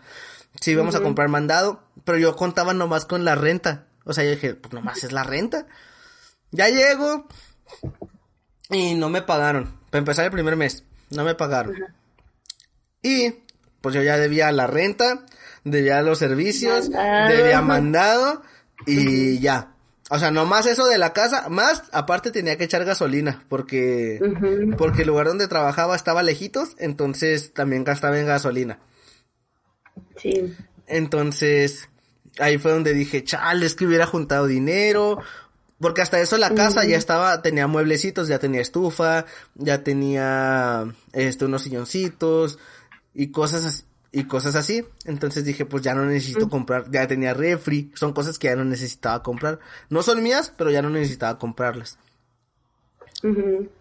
[0.61, 3.87] Sí íbamos a comprar mandado, pero yo contaba nomás con la renta.
[4.05, 5.67] O sea, yo dije, pues nomás es la renta.
[6.51, 7.27] Ya llego
[8.69, 9.79] y no me pagaron.
[9.91, 11.75] Para empezar el primer mes, no me pagaron.
[13.03, 13.35] Y
[13.81, 15.25] pues yo ya debía la renta,
[15.65, 17.37] debía los servicios, Mandado.
[17.37, 18.43] debía mandado
[18.87, 19.72] y ya.
[20.15, 24.21] O sea, nomás eso de la casa, más aparte tenía que echar gasolina porque
[24.77, 28.79] porque el lugar donde trabajaba estaba lejitos, entonces también gastaba en gasolina.
[30.19, 30.55] Sí.
[30.87, 31.89] Entonces,
[32.39, 35.19] ahí fue donde dije, chale, es que hubiera juntado dinero.
[35.81, 41.47] Porque hasta eso la casa ya estaba, tenía mueblecitos, ya tenía estufa, ya tenía, este,
[41.47, 42.59] unos silloncitos
[43.15, 44.85] y cosas así, y cosas así.
[45.05, 48.65] Entonces dije, pues ya no necesito comprar, ya tenía refri, son cosas que ya no
[48.65, 49.59] necesitaba comprar.
[49.89, 51.99] No son mías, pero ya no necesitaba comprarlas.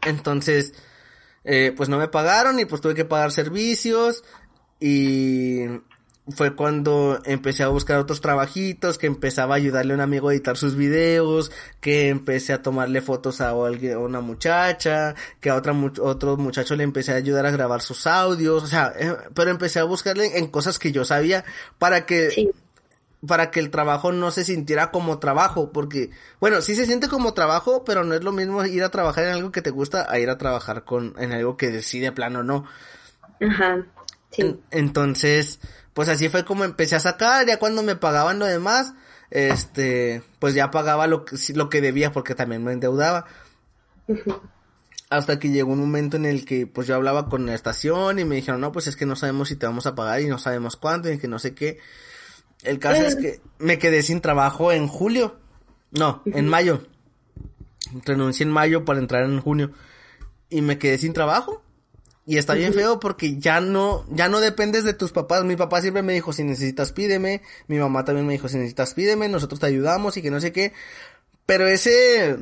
[0.01, 0.73] Entonces,
[1.43, 4.23] eh, pues no me pagaron y pues tuve que pagar servicios
[4.79, 5.65] y
[6.35, 10.33] fue cuando empecé a buscar otros trabajitos, que empezaba a ayudarle a un amigo a
[10.33, 15.55] editar sus videos, que empecé a tomarle fotos a, alguien, a una muchacha, que a
[15.55, 19.15] otra mu- otro muchacho le empecé a ayudar a grabar sus audios, o sea, eh,
[19.33, 21.43] pero empecé a buscarle en cosas que yo sabía
[21.77, 22.49] para que Sí.
[23.27, 27.35] para que el trabajo no se sintiera como trabajo, porque, bueno, sí se siente como
[27.35, 30.17] trabajo, pero no es lo mismo ir a trabajar en algo que te gusta a
[30.17, 32.65] ir a trabajar con, en algo que decide plano no.
[33.39, 33.85] Ajá.
[34.31, 34.41] Sí.
[34.43, 35.59] En- entonces,
[35.93, 38.93] pues así fue como empecé a sacar, ya cuando me pagaban lo demás,
[39.29, 43.25] este, pues ya pagaba lo que, lo que debía porque también me endeudaba.
[45.09, 48.25] Hasta que llegó un momento en el que pues yo hablaba con la estación y
[48.25, 50.37] me dijeron, no, pues es que no sabemos si te vamos a pagar y no
[50.37, 51.79] sabemos cuánto y que no sé qué.
[52.63, 55.39] El caso es que me quedé sin trabajo en julio.
[55.91, 56.83] No, en mayo.
[58.05, 59.71] Renuncié en mayo para entrar en junio.
[60.49, 61.63] Y me quedé sin trabajo.
[62.31, 65.43] Y está bien feo porque ya no, ya no dependes de tus papás.
[65.43, 67.41] Mi papá siempre me dijo, si necesitas pídeme.
[67.67, 70.53] Mi mamá también me dijo, si necesitas pídeme, nosotros te ayudamos y que no sé
[70.53, 70.71] qué.
[71.45, 72.37] Pero ese,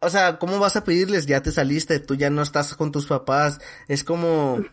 [0.00, 1.26] o sea, ¿cómo vas a pedirles?
[1.26, 3.60] Ya te saliste, tú ya no estás con tus papás.
[3.86, 4.64] Es como,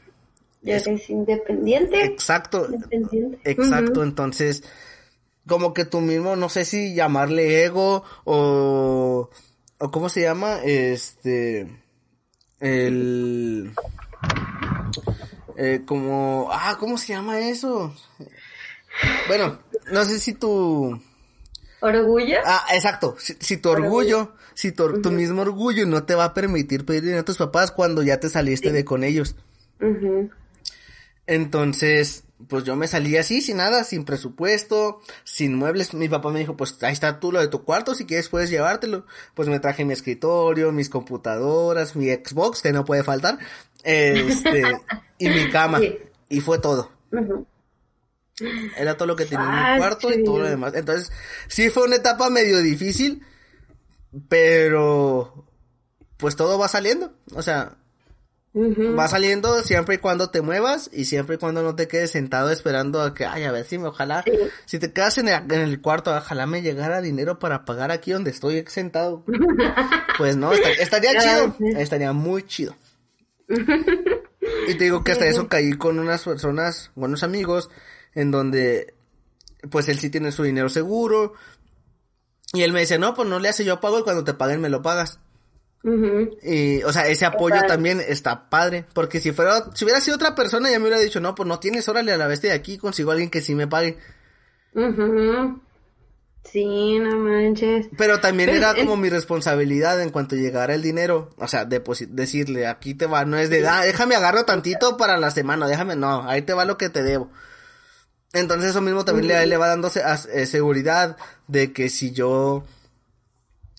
[0.64, 2.04] Ya eres independiente.
[2.04, 3.40] exacto, Independiente.
[3.44, 4.02] exacto.
[4.02, 4.64] Entonces,
[5.46, 9.30] como que tú mismo, no sé si llamarle ego o,
[9.78, 11.68] o cómo se llama, este,
[12.60, 13.72] el,
[15.64, 17.94] eh, como, ah, ¿cómo se llama eso?
[19.28, 19.60] Bueno,
[19.92, 21.00] no sé si tu,
[21.82, 22.38] ¿Orgullo?
[22.46, 23.16] Ah, exacto.
[23.20, 27.02] Si, si tu orgullo, si tu, tu mismo orgullo no te va a permitir pedir
[27.02, 29.36] dinero a tus papás cuando ya te saliste de con ellos.
[31.28, 35.94] Entonces, pues yo me salí así, sin nada, sin presupuesto, sin muebles.
[35.94, 38.50] Mi papá me dijo, pues ahí está tú lo de tu cuarto, si quieres puedes
[38.50, 39.06] llevártelo.
[39.34, 43.40] Pues me traje mi escritorio, mis computadoras, mi Xbox, que no puede faltar,
[43.84, 44.64] este,
[45.18, 45.80] y mi cama.
[46.30, 46.92] Y fue todo.
[48.78, 50.74] Era todo lo que tenía en mi cuarto y todo lo demás.
[50.76, 51.12] Entonces,
[51.48, 53.24] sí fue una etapa medio difícil,
[54.30, 55.46] pero
[56.18, 57.14] pues todo va saliendo.
[57.34, 57.78] O sea,
[58.54, 62.52] Va saliendo siempre y cuando te muevas y siempre y cuando no te quedes sentado
[62.52, 64.26] esperando a que, ay, a ver si me, ojalá,
[64.66, 68.66] si te quedas en el, cuarto, ojalá me llegara dinero para pagar aquí donde estoy
[68.68, 69.24] sentado.
[70.18, 72.76] pues no, estaría chido, estaría muy chido.
[74.68, 77.70] y te digo que hasta eso caí con unas personas, buenos amigos,
[78.14, 78.96] en donde,
[79.70, 81.34] pues él sí tiene su dinero seguro.
[82.54, 84.62] Y él me dice, no, pues no le hace yo pago y cuando te paguen
[84.62, 85.20] me lo pagas.
[86.44, 90.36] Y, o sea, ese apoyo también está padre, porque si fuera, si hubiera sido otra
[90.36, 92.78] persona ya me hubiera dicho, no, pues no tienes, órale a la bestia de aquí,
[92.78, 93.98] consigo a alguien que sí me pague.
[96.44, 97.88] Sí, no manches.
[97.98, 102.94] Pero también era como mi responsabilidad en cuanto llegara el dinero, o sea, decirle, aquí
[102.94, 106.42] te va, no es de, ah, déjame agarro tantito para la semana, déjame, no, ahí
[106.42, 107.30] te va lo que te debo.
[108.34, 112.64] Entonces eso mismo también le, le va dando eh, seguridad de que si yo,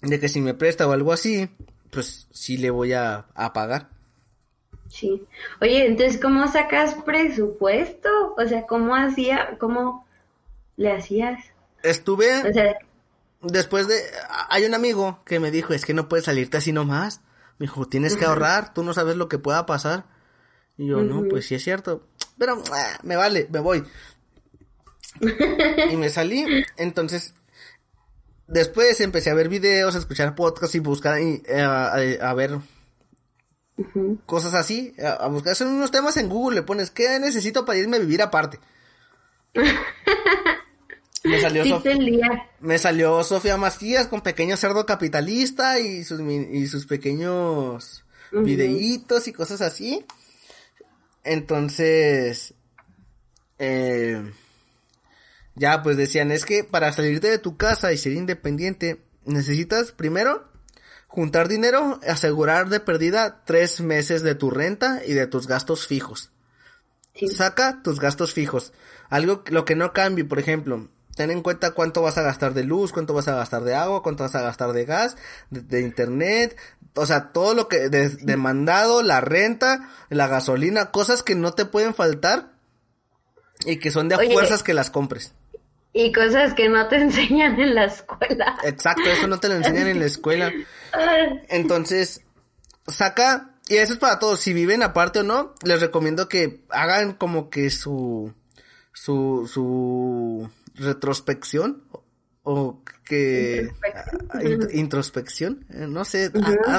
[0.03, 1.49] de que si me presta o algo así,
[1.91, 3.89] pues sí le voy a, pagar.
[4.89, 5.27] Sí.
[5.61, 8.09] Oye, entonces, ¿cómo sacas presupuesto?
[8.37, 10.07] O sea, ¿cómo hacía, cómo
[10.77, 11.52] le hacías?
[11.83, 12.77] Estuve, o sea,
[13.43, 14.01] después de,
[14.49, 17.21] hay un amigo que me dijo, es que no puedes salirte así nomás.
[17.59, 20.07] Me dijo, tienes que ahorrar, tú no sabes lo que pueda pasar.
[20.79, 22.07] Y yo, no, pues sí es cierto.
[22.39, 23.85] Pero, ah, me vale, me voy.
[25.91, 26.45] y me salí,
[26.77, 27.35] entonces
[28.47, 31.63] después empecé a ver videos, a escuchar podcasts y buscar eh,
[32.21, 32.59] a, ver
[34.27, 37.97] cosas así, a, buscar son unos temas en Google, le pones qué necesito para irme
[37.97, 38.61] a vivir aparte.
[41.25, 41.83] me salió
[42.61, 49.33] me salió Sofía Macías con pequeño cerdo capitalista y sus y sus pequeños videitos y
[49.33, 50.05] cosas así.
[51.25, 52.55] Entonces
[53.59, 54.23] eh
[55.55, 60.49] ya pues decían, es que para salirte de tu casa y ser independiente, necesitas primero
[61.09, 66.31] juntar dinero, asegurar de perdida tres meses de tu renta y de tus gastos fijos.
[67.31, 68.73] Saca tus gastos fijos.
[69.11, 72.65] Algo, lo que no cambie, por ejemplo, ten en cuenta cuánto vas a gastar de
[72.65, 75.17] luz, cuánto vas a gastar de agua, cuánto vas a gastar de gas,
[75.51, 76.57] de, internet,
[76.95, 81.65] o sea, todo lo que, de, demandado, la renta, la gasolina, cosas que no te
[81.65, 82.53] pueden faltar
[83.65, 85.33] y que son de a fuerzas que las compres.
[85.93, 88.57] Y cosas que no te enseñan en la escuela.
[88.65, 90.51] Exacto, eso no te lo enseñan en la escuela.
[91.49, 92.23] Entonces,
[92.87, 97.13] saca, y eso es para todos, si viven aparte o no, les recomiendo que hagan
[97.13, 98.33] como que su,
[98.93, 101.85] su, su retrospección
[102.43, 103.71] o que
[104.73, 106.31] introspección, eh, no sé,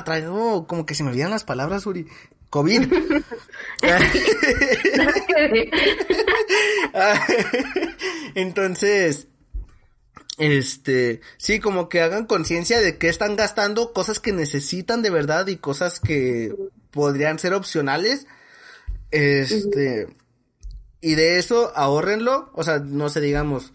[0.04, 2.08] traigo como que se me olvidan las palabras, Uri.
[2.50, 2.84] COVID.
[8.36, 9.28] Entonces,
[10.38, 15.48] este, sí, como que hagan conciencia de que están gastando cosas que necesitan de verdad
[15.48, 16.56] y cosas que
[16.92, 18.28] podrían ser opcionales.
[19.12, 20.08] Este,
[21.04, 23.74] y de eso ahorrenlo, o sea, no sé, digamos,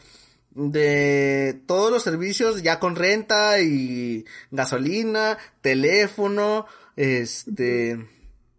[0.51, 8.09] de todos los servicios ya con renta y gasolina, teléfono, este,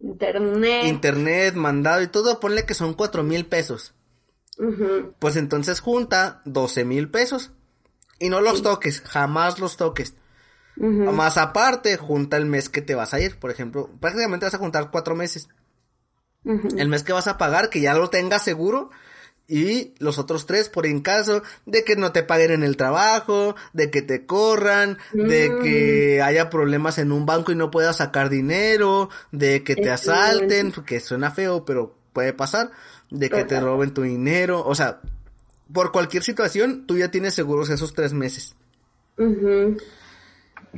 [0.00, 0.86] Internet.
[0.86, 3.92] Internet, mandado y todo, ponle que son cuatro mil pesos.
[5.18, 7.50] Pues entonces junta doce mil pesos.
[8.18, 10.14] Y no los toques, jamás los toques.
[10.76, 13.38] Más aparte, junta el mes que te vas a ir.
[13.38, 15.48] Por ejemplo, prácticamente vas a juntar cuatro meses.
[16.44, 18.90] El mes que vas a pagar, que ya lo tengas seguro,
[19.50, 23.56] y los otros tres por en caso de que no te paguen en el trabajo,
[23.72, 25.62] de que te corran, de mm.
[25.62, 30.72] que haya problemas en un banco y no puedas sacar dinero, de que te asalten,
[30.86, 32.70] que suena feo, pero puede pasar,
[33.10, 35.00] de que te roben tu dinero, o sea,
[35.72, 38.54] por cualquier situación tú ya tienes seguros esos tres meses.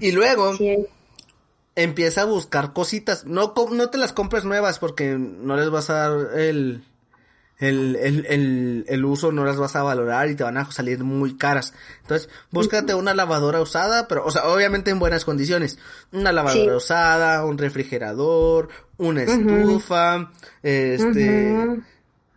[0.00, 0.56] Y luego
[1.74, 5.94] empieza a buscar cositas, no, no te las compres nuevas porque no les vas a
[5.94, 6.84] dar el
[7.62, 11.04] el, el, el, el, uso no las vas a valorar y te van a salir
[11.04, 11.72] muy caras.
[12.00, 15.78] Entonces, búscate una lavadora usada, pero, o sea, obviamente en buenas condiciones.
[16.10, 20.32] Una lavadora usada, un refrigerador, una estufa,
[20.64, 21.82] este,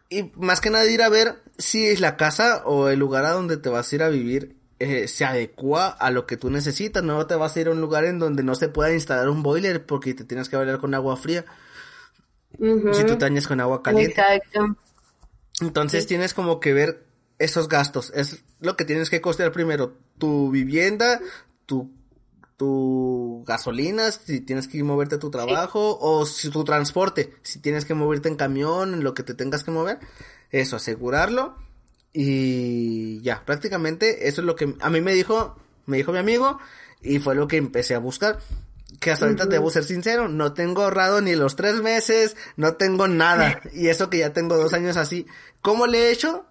[0.10, 3.32] y más que nada ir a ver si es la casa o el lugar a
[3.32, 7.04] donde te vas a ir a vivir eh, se adecua a lo que tú necesitas.
[7.04, 9.44] No te vas a ir a un lugar en donde no se pueda instalar un
[9.44, 11.46] boiler porque te tienes que bailar con agua fría.
[12.58, 14.22] Si tú te con agua caliente.
[14.22, 14.78] Exacto.
[15.62, 17.06] Entonces tienes como que ver
[17.38, 18.12] esos gastos.
[18.16, 19.98] Es lo que tienes que costear primero.
[20.18, 21.20] Tu vivienda,
[21.66, 21.92] tu,
[22.58, 27.86] tu gasolina, si tienes que moverte a tu trabajo, o si tu transporte, si tienes
[27.86, 30.00] que moverte en camión, en lo que te tengas que mover.
[30.52, 31.56] Eso, asegurarlo.
[32.18, 36.60] Y ya, prácticamente eso es lo que a mí me dijo, me dijo mi amigo,
[37.02, 38.40] y fue lo que empecé a buscar.
[39.02, 43.10] Que hasta ahorita debo ser sincero, no tengo ahorrado ni los tres meses, no tengo
[43.10, 43.60] nada.
[43.74, 45.28] Y eso que ya tengo dos años así.
[45.62, 46.46] ¿Cómo le he hecho?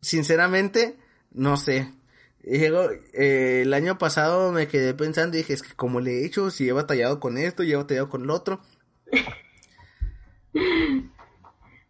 [0.00, 0.98] Sinceramente,
[1.30, 1.94] no sé.
[2.42, 6.50] Eh, el año pasado me quedé pensando y dije, es que como le he hecho,
[6.50, 8.60] si he batallado con esto, y he batallado con lo otro.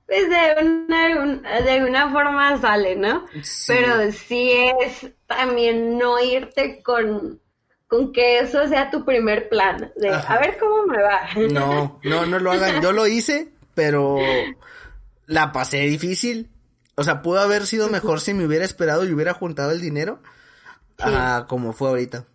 [0.07, 3.25] Pues de una, de una forma sale, ¿no?
[3.67, 7.41] Pero sí es también no irte con,
[7.87, 11.21] con que eso sea tu primer plan, de a ver cómo me va.
[11.51, 12.83] No, no, no lo hagan.
[12.83, 14.19] Yo lo hice, pero
[15.27, 16.51] la pasé difícil.
[16.97, 20.21] O sea, pudo haber sido mejor si me hubiera esperado y hubiera juntado el dinero
[20.99, 22.27] a como fue ahorita.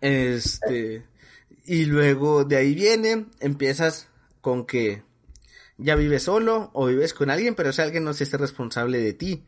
[0.00, 1.06] Este,
[1.64, 4.08] y luego de ahí viene, empiezas
[4.40, 5.02] con que
[5.78, 9.12] ya vives solo o vives con alguien, pero ese alguien no se esté responsable de
[9.12, 9.46] ti.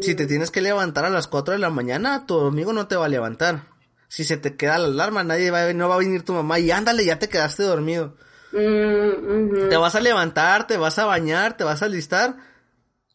[0.00, 2.96] Si te tienes que levantar a las 4 de la mañana, tu amigo no te
[2.96, 3.68] va a levantar.
[4.08, 6.58] Si se te queda la alarma, nadie va a, no va a venir tu mamá
[6.58, 8.16] y ándale, ya te quedaste dormido.
[8.52, 12.36] Mm, te vas a levantar, te vas a bañar, te vas a listar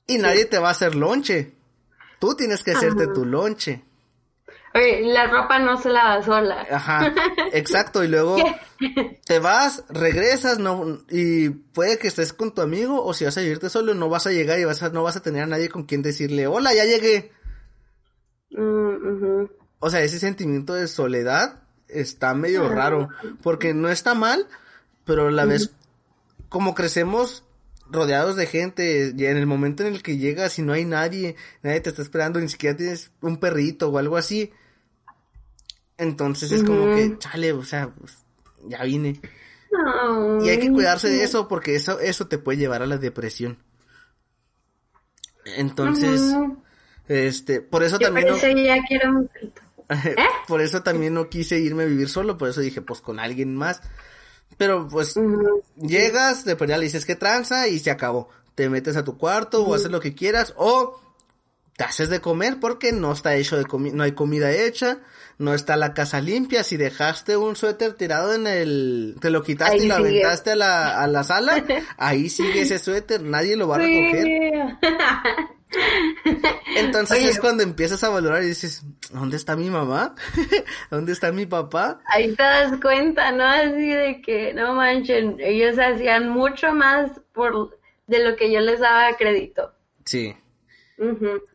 [0.08, 1.56] y nadie te va a hacer lonche.
[2.20, 3.86] Tú tienes que hacerte tu lonche.
[4.78, 6.66] Oye, la ropa no se lava sola.
[6.70, 7.14] Ajá,
[7.54, 8.04] exacto.
[8.04, 8.38] Y luego
[9.26, 13.42] te vas, regresas, no, y puede que estés con tu amigo, o si vas a
[13.42, 15.70] irte solo, no vas a llegar y vas a, no vas a tener a nadie
[15.70, 17.32] con quien decirle, hola, ya llegué.
[18.52, 19.46] Mm,
[19.80, 23.10] o sea, ese sentimiento de soledad está medio raro,
[23.42, 24.48] porque no está mal,
[25.06, 25.72] pero a la vez,
[26.50, 27.44] como crecemos
[27.90, 31.36] rodeados de gente, y en el momento en el que llegas y no hay nadie,
[31.64, 34.52] nadie te está esperando, ni siquiera tienes un perrito o algo así.
[35.98, 38.18] Entonces es como que, chale, o sea, pues,
[38.68, 39.20] ya vine.
[40.42, 43.58] y hay que cuidarse de eso porque eso, eso te puede llevar a la depresión.
[45.46, 46.36] Entonces,
[47.08, 48.28] este, por eso también...
[50.48, 53.56] Por eso también no quise irme a vivir solo, por eso dije, pues con alguien
[53.56, 53.82] más.
[54.58, 55.16] Pero pues
[55.78, 58.30] llegas, de ya le dices que tranza y se acabó.
[58.56, 61.00] Te metes a tu cuarto o haces lo que quieras o
[61.78, 64.98] te haces de comer porque no está hecho de comida, no hay comida hecha,
[65.38, 66.64] no está la casa limpia.
[66.64, 71.00] Si dejaste un suéter tirado en el, te lo quitaste y lo aventaste a la,
[71.04, 71.64] a la sala,
[71.98, 74.78] ahí sigue ese suéter, nadie lo va a recoger.
[76.76, 80.16] Entonces es cuando empiezas a valorar y dices, ¿dónde está mi mamá?
[80.90, 82.00] ¿Dónde está mi papá?
[82.08, 83.44] Ahí te das cuenta, ¿no?
[83.44, 88.80] Así de que, no manchen, ellos hacían mucho más por de lo que yo les
[88.80, 89.74] daba crédito.
[90.06, 90.36] Sí.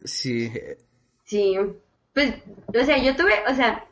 [0.05, 0.51] Sí.
[1.25, 1.57] Sí.
[2.13, 2.35] Pues,
[2.69, 3.87] o sea, yo tuve, o sea,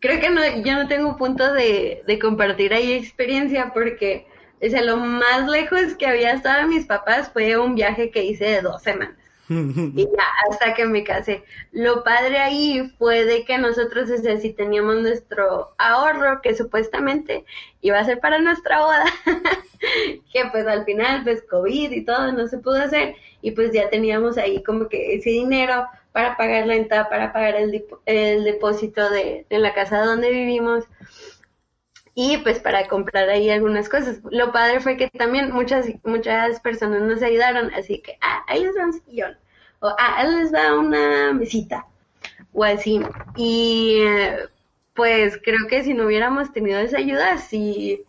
[0.00, 4.26] creo que no, yo no tengo punto de, de compartir ahí experiencia porque
[4.60, 8.44] o sea, lo más lejos que había estado mis papás fue un viaje que hice
[8.44, 9.16] de dos semanas.
[9.48, 11.42] y ya, hasta que me casé.
[11.72, 17.44] Lo padre ahí fue de que nosotros, o sea, si teníamos nuestro ahorro, que supuestamente
[17.80, 19.04] iba a ser para nuestra boda,
[20.32, 23.88] que pues al final, pues COVID y todo, no se pudo hacer, y pues ya
[23.90, 29.46] teníamos ahí como que ese dinero para pagar entrada, para pagar el, el depósito de,
[29.48, 30.84] de la casa donde vivimos
[32.20, 34.20] y pues para comprar ahí algunas cosas.
[34.32, 38.76] Lo padre fue que también muchas muchas personas nos ayudaron, así que, ah, ahí les
[38.76, 39.38] va un sillón,
[39.78, 41.86] o ah, ahí les va una mesita,
[42.52, 43.00] o así.
[43.36, 44.00] Y
[44.94, 48.04] pues creo que si no hubiéramos tenido esa ayuda, sí,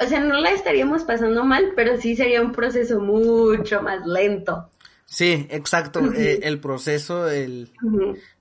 [0.00, 4.70] o sea, no la estaríamos pasando mal, pero sí sería un proceso mucho más lento.
[5.10, 7.72] Sí, exacto, eh, el proceso, el,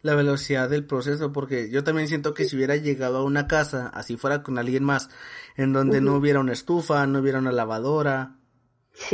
[0.02, 3.88] la velocidad del proceso, porque yo también siento que si hubiera llegado a una casa,
[3.88, 5.10] así fuera con alguien más,
[5.55, 8.36] en donde no hubiera una estufa, no hubiera una lavadora.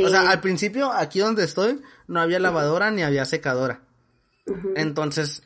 [0.04, 3.82] O sea, al principio, aquí donde estoy, no había lavadora ni había secadora.
[4.74, 5.44] Entonces,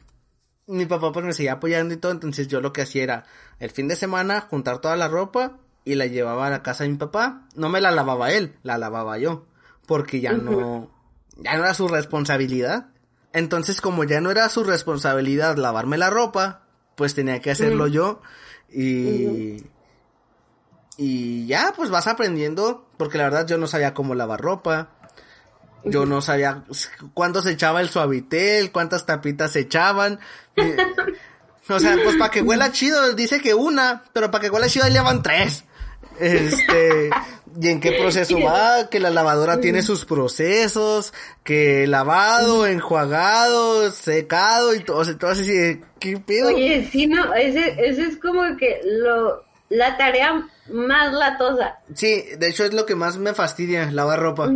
[0.67, 3.27] mi papá pues me seguía apoyando y todo, entonces yo lo que hacía era,
[3.59, 5.59] el fin de semana, juntar toda la ropa
[5.89, 7.49] y la llevaba a la casa de mi papá.
[7.55, 9.47] No me la lavaba él, la lavaba yo,
[9.87, 10.91] porque ya no
[11.39, 12.89] ya no era su responsabilidad.
[13.33, 16.63] Entonces, como ya no era su responsabilidad lavarme la ropa,
[16.97, 18.21] pues tenía que hacerlo yo.
[18.71, 19.65] Y.
[20.97, 22.89] Y ya, pues vas aprendiendo.
[22.97, 24.91] Porque la verdad yo no sabía cómo lavar ropa.
[25.85, 26.65] Yo no sabía
[27.15, 30.19] cuándo se echaba el suavitel, cuántas tapitas se echaban.
[31.69, 34.87] o sea, pues para que huela chido, dice que una, pero para que huela chido
[34.87, 35.65] ahí le van tres.
[36.21, 37.11] Este,
[37.61, 41.13] y en qué proceso va, que la lavadora tiene sus procesos,
[41.45, 46.49] que lavado, enjuagado, secado y todo, así, ¿qué pedo?
[46.49, 51.79] Oye, sí, no, ese, ese es como que lo, la tarea más latosa.
[51.95, 54.51] Sí, de hecho es lo que más me fastidia, lavar ropa.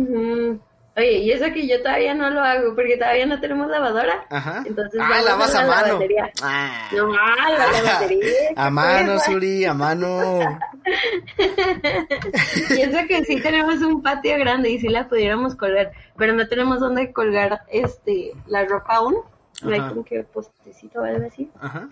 [0.95, 4.25] Oye, y eso que yo todavía no lo hago porque todavía no tenemos lavadora.
[4.29, 4.63] Ajá.
[4.63, 5.99] Entonces ah, lavas a la mano.
[6.43, 6.89] Ah.
[6.91, 8.49] No, la lavandería.
[8.55, 10.39] a mano, ¿qué Suri, a mano.
[12.69, 16.79] Pienso que sí tenemos un patio grande y sí la pudiéramos colgar, pero no tenemos
[16.79, 19.15] dónde colgar este la ropa aún.
[19.63, 21.49] No hay como que postecito o algo así.
[21.59, 21.89] Ajá.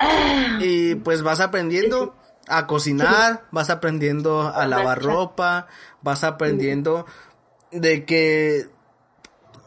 [0.00, 2.16] Ah, Y pues vas aprendiendo
[2.48, 5.66] a cocinar, vas aprendiendo a lavar ropa,
[6.02, 7.06] vas aprendiendo
[7.70, 8.68] de que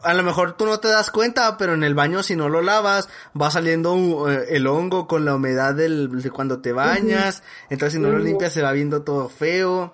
[0.02, 2.62] a lo mejor tú no te das cuenta, pero en el baño si no lo
[2.62, 3.08] lavas,
[3.40, 7.98] va saliendo eh, el hongo con la humedad del, de cuando te bañas, entonces si
[7.98, 9.92] no lo limpias se va viendo todo feo.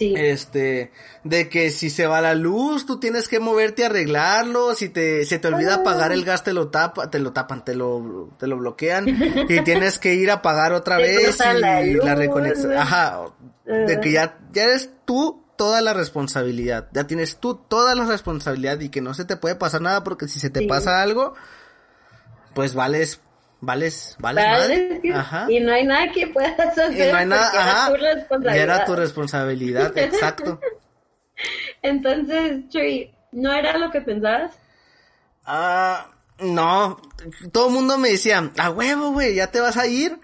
[0.00, 0.14] Sí.
[0.16, 0.92] Este,
[1.24, 5.24] de que si se va la luz, tú tienes que moverte a arreglarlo, si te,
[5.26, 5.80] se te olvida Ah.
[5.82, 9.06] apagar el gas, te lo tapa, te lo tapan, te lo, te lo bloquean,
[9.48, 12.18] y tienes que ir a pagar otra vez la y la luz.
[12.18, 13.26] reconexión, ajá,
[13.66, 18.80] de que ya, ya eres tú toda la responsabilidad, ya tienes tú toda la responsabilidad
[18.80, 20.66] y que no se te puede pasar nada porque si se te Sí.
[20.66, 21.34] pasa algo,
[22.54, 23.20] pues vales,
[23.60, 25.12] vales, vales Vale, madre.
[25.14, 25.46] ajá.
[25.50, 26.92] Y no hay nada que puedas hacer.
[27.08, 28.56] Y no hay nada, porque era ajá, tu responsabilidad.
[28.76, 30.60] era tu responsabilidad, exacto.
[31.82, 34.52] Entonces, Chuy, ¿no era lo que pensabas?
[35.44, 36.06] Ah,
[36.38, 37.00] no,
[37.52, 40.18] todo el mundo me decía, a huevo, güey, ya te vas a ir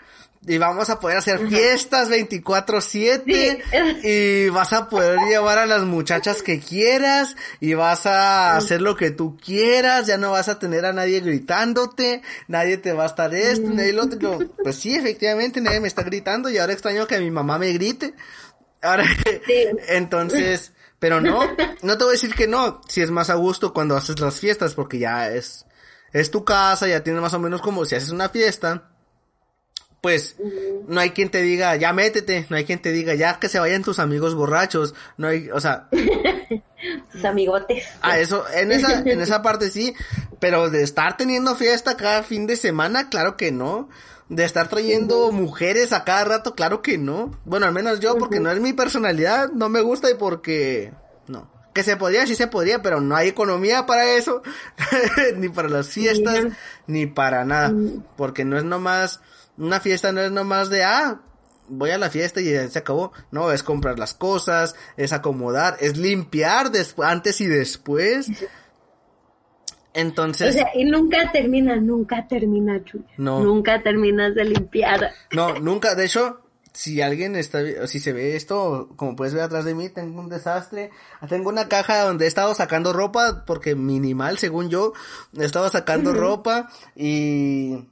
[0.47, 3.63] y vamos a poder hacer fiestas 24/7
[4.03, 8.97] y vas a poder llevar a las muchachas que quieras y vas a hacer lo
[8.97, 13.07] que tú quieras, ya no vas a tener a nadie gritándote, nadie te va a
[13.07, 14.39] estar esto, nadie lo otro.
[14.63, 18.15] Pues sí, efectivamente, nadie me está gritando y ahora extraño que mi mamá me grite.
[18.83, 19.05] Ahora,
[19.47, 19.67] Sí.
[19.89, 21.41] entonces, pero no,
[21.83, 24.39] no te voy a decir que no, si es más a gusto cuando haces las
[24.39, 25.67] fiestas, porque ya es,
[26.13, 28.91] es tu casa, ya tienes más o menos como si haces una fiesta,
[30.07, 30.37] pues,
[30.87, 33.59] no hay quien te diga, ya métete, no hay quien te diga, ya que se
[33.59, 35.89] vayan tus amigos borrachos, no hay, o sea,
[37.11, 37.89] Tus amigotes.
[38.03, 39.97] a eso, en esa, en esa parte sí,
[40.39, 43.89] pero de estar teniendo fiesta cada fin de semana, claro que no.
[44.29, 47.37] De estar trayendo mujeres a cada rato, claro que no.
[47.45, 50.93] Bueno, al menos yo, porque no es mi personalidad, no me gusta y porque,
[51.27, 51.51] no.
[51.75, 54.45] Que se podría, sí se podría, pero no hay economía para eso,
[55.37, 56.47] ni para las fiestas,
[56.87, 57.75] ni para nada.
[58.17, 59.21] Porque no es nomás,
[59.59, 61.21] una fiesta no es nomás de, ah,
[61.69, 63.13] voy a la fiesta y se acabó.
[63.31, 66.71] No, es comprar las cosas, es acomodar, es limpiar
[67.03, 68.29] antes y después.
[69.95, 73.03] Entonces, O sea, y nunca termina, nunca termina, Chuy.
[73.17, 73.43] No.
[73.43, 75.11] Nunca terminas de limpiar.
[75.33, 76.43] no, nunca, de hecho,
[76.77, 80.29] si alguien está, si se ve esto, como puedes ver atrás de mí, tengo un
[80.29, 80.91] desastre.
[81.27, 84.93] Tengo una caja donde he estado sacando ropa, porque minimal, según yo,
[85.35, 87.87] he estado sacando ropa y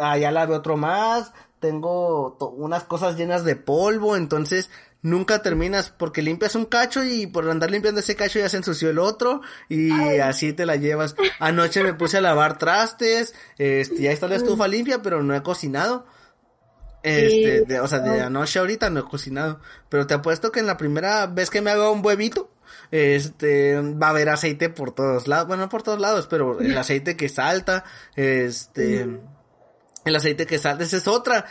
[0.00, 1.32] allá la veo otro más.
[1.60, 4.70] Tengo unas cosas llenas de polvo, entonces
[5.02, 8.90] nunca terminas porque limpias un cacho y por andar limpiando ese cacho ya se ensució
[8.90, 11.14] el otro y así te la llevas.
[11.38, 15.42] Anoche me puse a lavar trastes, este, ya está la estufa limpia, pero no he
[15.42, 16.06] cocinado.
[17.02, 19.60] Este, de- o sea, de anoche ahorita no he cocinado.
[19.88, 22.50] Pero te apuesto que en la primera vez que me haga un huevito,
[22.90, 25.46] este, va a haber aceite por todos lados.
[25.46, 27.84] Bueno, no por todos lados, pero el aceite que salta,
[28.16, 29.06] este,
[30.06, 31.44] el aceite que salta, esa es otra.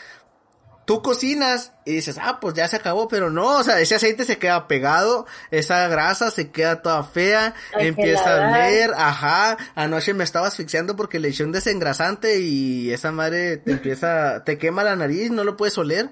[0.86, 4.24] Tú cocinas y dices, ah, pues ya se acabó, pero no, o sea, ese aceite
[4.24, 10.14] se queda pegado, esa grasa se queda toda fea, que empieza a oler, ajá, anoche
[10.14, 14.84] me estaba asfixiando porque le eché un desengrasante y esa madre te empieza, te quema
[14.84, 16.10] la nariz, no lo puedes oler.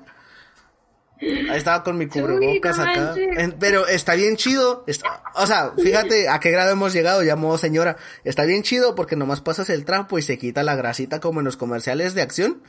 [1.49, 3.15] Ahí estaba con mi cubrebocas no acá.
[3.17, 4.83] En- pero está bien chido.
[4.87, 7.97] está- o sea, fíjate a qué grado hemos llegado, ya modo señora.
[8.23, 11.45] Está bien chido porque nomás pasas el trapo y se quita la grasita como en
[11.45, 12.61] los comerciales de acción.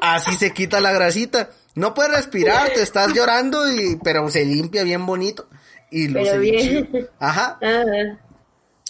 [0.00, 1.50] Así se quita la grasita.
[1.74, 5.48] No puedes respirar, te estás llorando y, pero se limpia bien bonito.
[5.90, 7.08] Y lo Pero sé bien.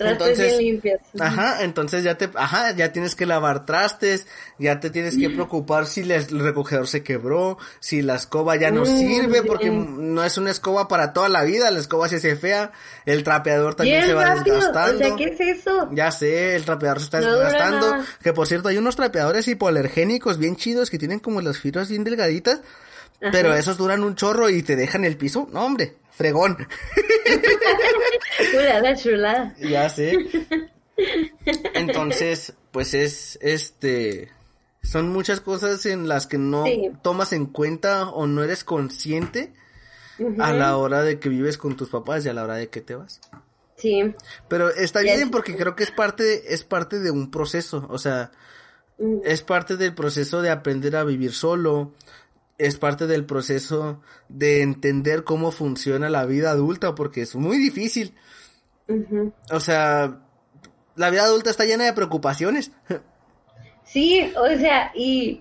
[0.00, 0.80] Trastes Entonces, bien.
[1.20, 4.26] Ajá, entonces ya te, ajá, ya tienes que lavar trastes,
[4.58, 8.70] ya te tienes que preocupar si la- el recogedor se quebró, si la escoba ya
[8.70, 12.16] no Mm, sirve, porque no es una escoba para toda la vida, la escoba se
[12.16, 12.72] hace fea,
[13.06, 14.56] el trapeador también se va rápido.
[14.56, 15.04] desgastando.
[15.04, 15.88] O sea, ¿qué es eso?
[15.92, 17.94] Ya sé, el trapeador se está No desgastando.
[18.22, 22.02] Que por cierto, hay unos trapeadores hipoalergénicos bien chidos que tienen como las fibras bien
[22.04, 22.60] delgaditas.
[23.22, 23.32] Ajá.
[23.32, 25.46] Pero esos duran un chorro y te dejan el piso.
[25.52, 26.56] No, hombre, fregón.
[28.52, 29.54] Pura la chulada.
[29.58, 30.18] ya sé.
[31.74, 34.30] Entonces, pues es este.
[34.82, 36.64] Son muchas cosas en las que no
[37.02, 39.52] tomas en cuenta o no eres consciente
[40.38, 42.80] a la hora de que vives con tus papás y a la hora de que
[42.80, 43.20] te vas.
[43.76, 44.14] Sí.
[44.48, 48.30] Pero está bien porque creo que es parte, es parte de un proceso, o sea,
[48.98, 49.20] mm.
[49.24, 51.92] es parte del proceso de aprender a vivir solo,
[52.60, 58.14] es parte del proceso de entender cómo funciona la vida adulta porque es muy difícil.
[59.50, 60.20] O sea,
[60.94, 62.72] la vida adulta está llena de preocupaciones.
[63.84, 65.40] Sí, o sea, y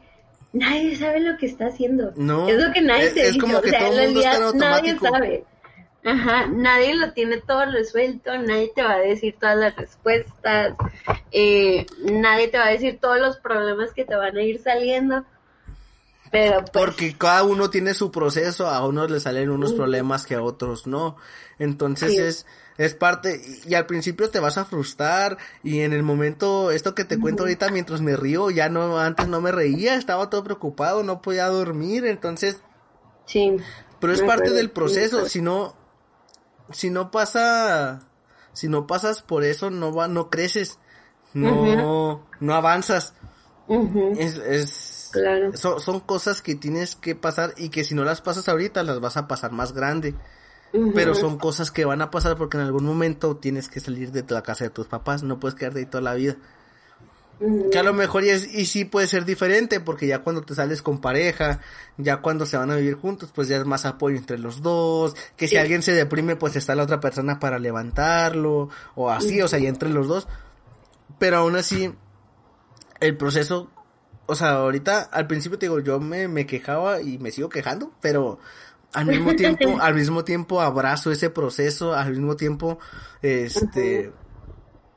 [0.53, 2.13] nadie sabe lo que está haciendo.
[2.15, 2.49] No.
[2.49, 5.09] Es lo que nadie es, es como que todo el mundo está en automático.
[5.11, 5.45] Nadie sabe.
[6.03, 10.73] Ajá, nadie lo tiene todo resuelto, nadie te va a decir todas las respuestas,
[11.31, 15.25] eh, nadie te va a decir todos los problemas que te van a ir saliendo.
[16.31, 20.35] Pero pues, Porque cada uno tiene su proceso, a unos le salen unos problemas que
[20.35, 21.17] a otros no.
[21.57, 22.45] Entonces es,
[22.77, 27.03] es parte, y, al principio te vas a frustrar, y en el momento, esto que
[27.03, 31.03] te cuento ahorita mientras me río, ya no, antes no me reía, estaba todo preocupado,
[31.03, 32.61] no podía dormir, entonces.
[33.25, 33.57] Sí.
[33.99, 35.75] Pero es parte del proceso, si no,
[36.71, 37.99] si no pasa,
[38.53, 40.79] si no pasas por eso, no va, no creces,
[41.33, 43.13] no, no avanzas.
[44.17, 45.55] Es, es, claro.
[45.55, 48.99] son, son cosas que tienes que pasar y que si no las pasas ahorita, las
[48.99, 50.15] vas a pasar más grande.
[50.93, 54.23] Pero son cosas que van a pasar porque en algún momento tienes que salir de
[54.31, 56.37] la casa de tus papás, no puedes quedarte ahí toda la vida.
[57.71, 60.53] Que a lo mejor y, es, y sí puede ser diferente, porque ya cuando te
[60.53, 61.61] sales con pareja,
[61.97, 65.15] ya cuando se van a vivir juntos, pues ya es más apoyo entre los dos,
[65.37, 69.47] que si alguien se deprime, pues está la otra persona para levantarlo, o así, o
[69.47, 70.27] sea, y entre los dos.
[71.17, 71.93] Pero aún así,
[72.99, 73.71] el proceso,
[74.29, 77.91] o sea, ahorita, al principio te digo, yo me, me quejaba y me sigo quejando,
[77.99, 78.37] pero
[78.93, 82.77] al mismo tiempo, al mismo tiempo abrazo ese proceso, al mismo tiempo,
[83.23, 84.11] este,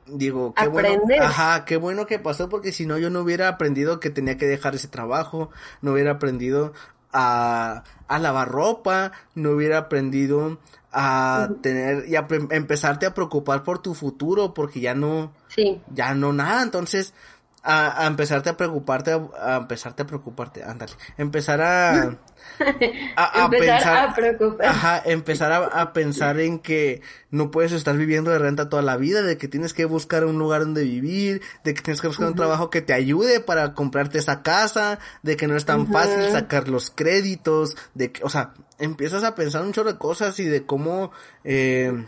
[0.05, 3.99] digo, qué bueno, ajá, qué bueno que pasó porque si no yo no hubiera aprendido
[3.99, 5.49] que tenía que dejar ese trabajo,
[5.81, 6.73] no hubiera aprendido
[7.11, 10.59] a, a lavar ropa, no hubiera aprendido
[10.91, 15.81] a tener y a empezarte a preocupar por tu futuro porque ya no, sí.
[15.91, 17.15] ya no nada, entonces
[17.63, 22.17] a, a empezarte a preocuparte, a, a, empezarte a preocuparte, ándale, empezar a,
[23.15, 24.67] a, pensar, a preocupar.
[24.67, 27.01] Ajá, empezar a, pensar en que
[27.31, 30.37] no puedes estar viviendo de renta toda la vida, de que tienes que buscar un
[30.37, 34.19] lugar donde vivir, de que tienes que buscar un trabajo que te ayude para comprarte
[34.19, 38.53] esa casa, de que no es tan fácil sacar los créditos, de que, o sea,
[38.77, 41.11] empiezas a pensar un chorro de cosas y de cómo,
[41.43, 42.05] eh,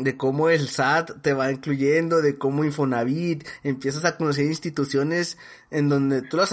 [0.00, 5.38] de cómo el SAT te va incluyendo, de cómo Infonavit, empiezas a conocer instituciones
[5.70, 6.52] en donde tú las,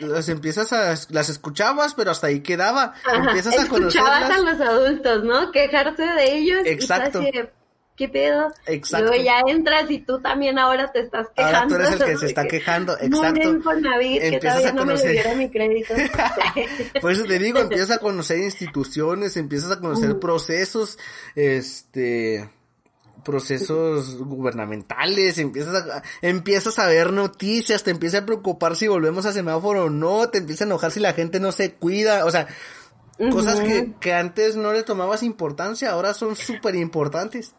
[0.00, 2.94] las empiezas a, las escuchabas, pero hasta ahí quedaba.
[3.12, 4.30] empiezas a conocerlas.
[4.30, 5.50] a los adultos, ¿no?
[5.52, 6.62] Quejarse de ellos.
[6.64, 7.22] Exacto.
[7.22, 7.32] Y
[7.96, 8.48] ¿Qué pedo?
[8.66, 9.06] Exacto.
[9.06, 11.56] Luego ya entras y tú también ahora te estás quejando.
[11.56, 13.42] Ahora tú eres el que se está quejando, exacto.
[13.44, 15.94] No Infonavit, que todavía no me mi crédito.
[17.02, 20.98] Por eso te digo, empiezas a conocer instituciones, empiezas a conocer procesos,
[21.34, 22.50] este
[23.24, 29.32] procesos gubernamentales, empiezas a, empiezas a ver noticias, te empieza a preocupar si volvemos a
[29.32, 32.48] semáforo o no, te empieza a enojar si la gente no se cuida, o sea,
[33.30, 37.54] cosas que, que antes no le tomabas importancia, ahora son súper importantes.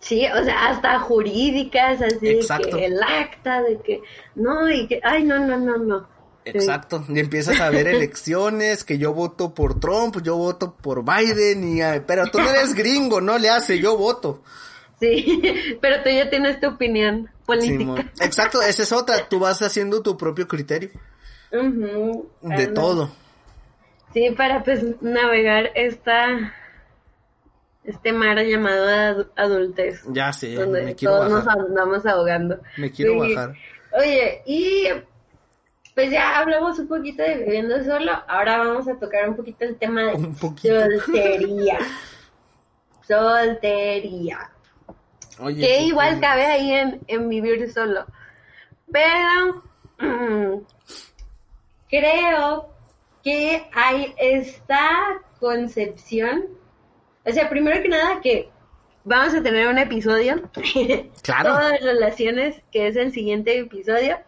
[0.00, 2.76] Sí, o sea, hasta jurídicas, así Exacto.
[2.76, 4.00] que el acta de que
[4.36, 6.18] no y que ay no no no no.
[6.44, 11.76] Exacto, y empiezas a ver elecciones, que yo voto por Trump, yo voto por Biden,
[11.76, 14.42] y pero tú no eres gringo, no le hace, yo voto.
[15.00, 18.10] Sí, pero tú ya tienes tu opinión política.
[18.20, 20.90] Exacto, esa es otra, tú vas haciendo tu propio criterio.
[21.50, 23.10] de todo.
[24.12, 26.54] Sí, para pues navegar esta
[27.84, 30.02] este mar llamado adultez.
[30.08, 32.60] Ya sé, donde me quiero todos nos andamos ahogando.
[32.76, 33.54] Me quiero bajar.
[33.98, 34.88] Oye, y
[35.94, 39.76] pues ya hablamos un poquito de viviendo solo, ahora vamos a tocar un poquito el
[39.76, 41.78] tema de soltería.
[43.08, 44.50] soltería
[45.46, 48.06] que igual cabe ahí en, en vivir solo.
[48.90, 49.62] Pero
[51.88, 52.68] creo
[53.22, 56.46] que hay esta concepción.
[57.24, 58.50] O sea, primero que nada que
[59.04, 60.50] vamos a tener un episodio.
[61.22, 61.50] Claro.
[61.50, 64.18] Todas relaciones, que es el siguiente episodio.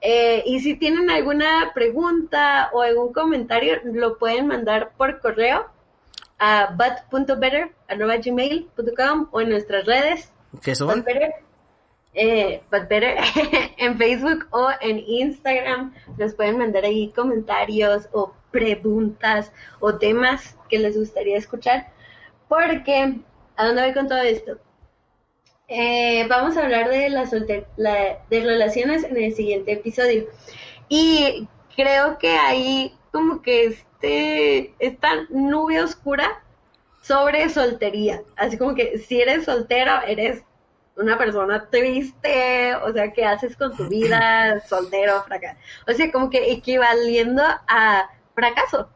[0.00, 5.66] Eh, y si tienen alguna pregunta o algún comentario, lo pueden mandar por correo
[6.38, 10.32] a but.better.gmail.com o en nuestras redes
[10.62, 11.04] ¿Qué son?
[12.14, 12.62] Eh,
[13.78, 20.78] en Facebook o en Instagram nos pueden mandar ahí comentarios o preguntas o temas que
[20.78, 21.92] les gustaría escuchar.
[22.48, 23.18] Porque,
[23.56, 24.58] ¿a dónde voy con todo esto?
[25.68, 30.26] Eh, vamos a hablar de las de relaciones en el siguiente episodio.
[30.88, 31.46] Y
[31.76, 36.42] creo que ahí como que este, esta nube oscura
[37.08, 38.22] sobre soltería.
[38.36, 40.42] Así como que si eres soltero, eres
[40.96, 45.58] una persona triste, o sea, ¿qué haces con tu vida soltero, fracaso?
[45.88, 48.90] O sea, como que equivaliendo a fracaso.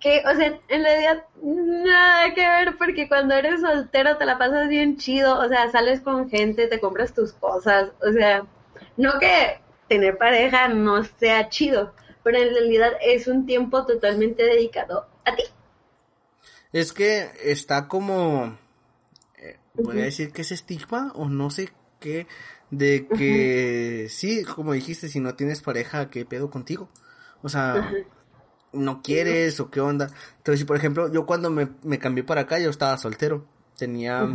[0.00, 4.68] Que, o sea, en realidad nada que ver porque cuando eres soltero te la pasas
[4.68, 8.46] bien chido, o sea, sales con gente, te compras tus cosas, o sea,
[8.96, 15.06] no que tener pareja no sea chido, pero en realidad es un tiempo totalmente dedicado
[15.26, 15.42] a ti.
[16.72, 18.56] Es que está como
[19.74, 22.26] voy a decir que es estigma o no sé qué,
[22.70, 26.88] de que sí, como dijiste, si no tienes pareja, ¿qué pedo contigo?
[27.42, 27.92] O sea,
[28.72, 30.10] no quieres o qué onda.
[30.38, 33.46] Entonces, por ejemplo, yo cuando me, me cambié para acá, yo estaba soltero.
[33.76, 34.28] Tenía,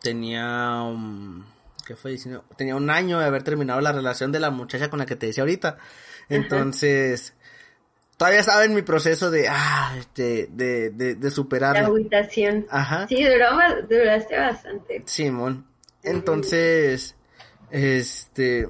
[0.00, 0.84] tenía,
[1.86, 2.16] ¿qué fue?
[2.56, 5.26] Tenía un año de haber terminado la relación de la muchacha con la que te
[5.26, 5.78] decía ahorita.
[6.28, 7.34] Entonces,
[8.16, 11.74] todavía estaba en mi proceso de, ah, de, de, de, de superar.
[11.74, 11.88] La
[12.70, 13.06] Ajá.
[13.08, 13.48] Sí, duró,
[13.88, 15.02] duraste bastante.
[15.06, 15.66] Simón.
[16.02, 17.16] Entonces,
[17.70, 18.68] este,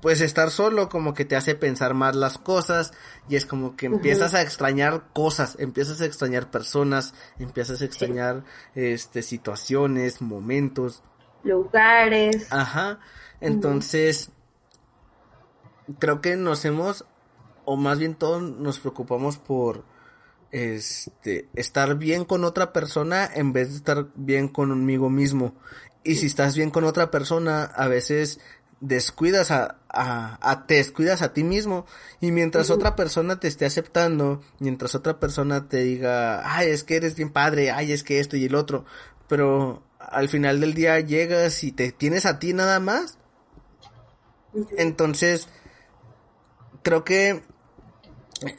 [0.00, 2.92] pues estar solo como que te hace pensar más las cosas
[3.28, 8.44] y es como que empiezas a extrañar cosas, empiezas a extrañar personas, empiezas a extrañar,
[8.74, 11.02] este, situaciones, momentos.
[11.44, 12.48] Lugares.
[12.50, 12.98] Ajá.
[13.40, 14.30] Entonces,
[15.98, 17.04] creo que nos hemos
[17.64, 19.84] o más bien todos nos preocupamos por
[20.50, 25.54] este estar bien con otra persona en vez de estar bien conmigo mismo.
[26.04, 28.40] Y si estás bien con otra persona, a veces
[28.80, 31.86] descuidas a, a, te descuidas a ti mismo
[32.20, 36.96] y mientras otra persona te esté aceptando, mientras otra persona te diga, ay, es que
[36.96, 38.84] eres bien padre, ay, es que esto y el otro,
[39.28, 43.18] pero al final del día llegas y te tienes a ti nada más.
[44.76, 45.48] Entonces,
[46.82, 47.42] creo que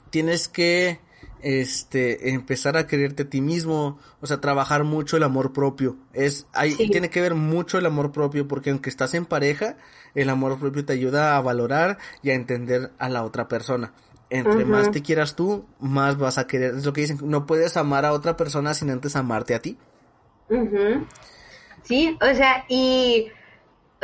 [0.10, 1.00] tienes que
[1.42, 5.98] este empezar a quererte a ti mismo, o sea, trabajar mucho el amor propio.
[6.14, 9.76] Es ahí tiene que ver mucho el amor propio porque aunque estás en pareja,
[10.16, 13.94] el amor propio te ayuda a valorar y a entender a la otra persona.
[14.30, 16.76] Entre más te quieras tú, más vas a querer.
[16.76, 19.78] Es lo que dicen, no puedes amar a otra persona sin antes amarte a ti.
[21.84, 23.28] Sí, o sea, y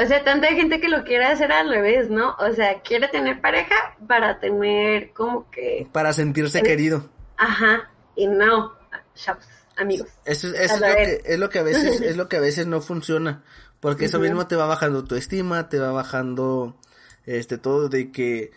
[0.02, 2.36] o sea, tanta gente que lo quiere hacer al revés, ¿no?
[2.39, 3.76] O sea, quiere tener pareja
[4.08, 5.88] para tener como que...
[5.91, 7.10] Para sentirse querido.
[7.36, 8.74] Ajá, y no,
[9.14, 9.43] chavos,
[9.76, 10.08] amigos.
[10.24, 12.80] Eso, es, lo que, es lo que a veces, es lo que a veces no
[12.80, 13.43] funciona,
[13.82, 16.78] porque eso mismo te va bajando tu estima, te va bajando,
[17.26, 18.52] este, todo de que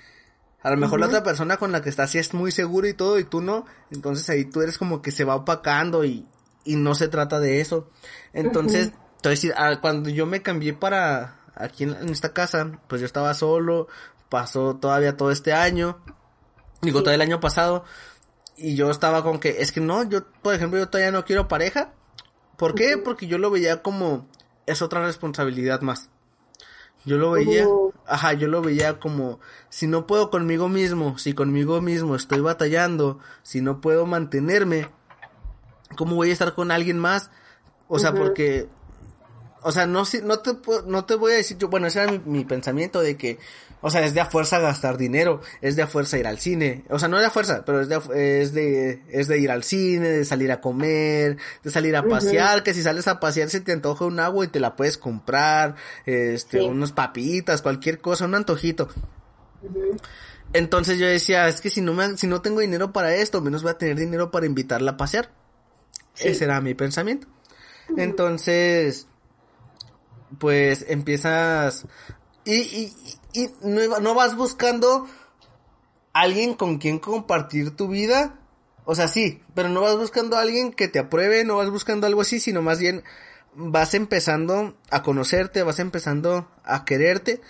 [0.63, 2.95] a lo mejor la otra persona con la que estás sí es muy seguro y
[2.95, 6.25] todo y tú no, entonces ahí tú eres como que se va opacando y,
[6.65, 7.91] y no se trata de eso.
[8.33, 8.93] Entonces,
[9.23, 13.87] entonces, ah, cuando yo me cambié para aquí en, esta casa, pues yo estaba solo,
[14.29, 16.01] pasó todavía todo este año,
[16.81, 17.85] digo, todo el año pasado,
[18.57, 21.47] y yo estaba con que, es que no, yo, por ejemplo, yo todavía no quiero
[21.47, 21.93] pareja.
[22.57, 22.99] ¿Por qué?
[22.99, 24.27] Porque yo lo veía como,
[24.67, 26.11] es otra responsabilidad más.
[27.05, 27.65] Yo lo veía,
[28.09, 33.21] ajá, yo lo veía como, si no puedo conmigo mismo, si conmigo mismo estoy batallando,
[33.45, 34.89] si no puedo mantenerme,
[35.97, 37.31] ¿cómo voy a estar con alguien más?
[37.87, 38.69] O sea, porque
[39.63, 40.53] o sea, no, no, te,
[40.87, 43.39] no te voy a decir, yo, bueno, ese era mi, pensamiento de que,
[43.81, 46.85] o sea, es de a fuerza gastar dinero, es de a fuerza ir al cine,
[46.91, 47.97] o sea, no es de a fuerza, pero es de,
[48.43, 52.63] es de, es de ir al cine, de salir a comer, de salir a pasear,
[52.63, 55.77] que si sales a pasear se te antoja un agua y te la puedes comprar,
[56.07, 58.89] este, unos papitas, cualquier cosa, un antojito.
[60.53, 63.63] Entonces yo decía, es que si no me, si no tengo dinero para esto, menos
[63.63, 65.31] voy a tener dinero para invitarla a pasear.
[66.19, 67.27] Ese era mi pensamiento.
[67.97, 69.07] Entonces,
[70.39, 71.87] pues empiezas
[72.45, 72.93] y, y,
[73.33, 75.07] y no, no, vas buscando
[76.13, 78.39] alguien con quien compartir tu vida.
[78.85, 82.23] O sea, sí, pero no vas buscando alguien que te apruebe, no vas buscando algo
[82.23, 83.05] así, sino más bien
[83.55, 87.41] vas empezando a conocerte, vas empezando a quererte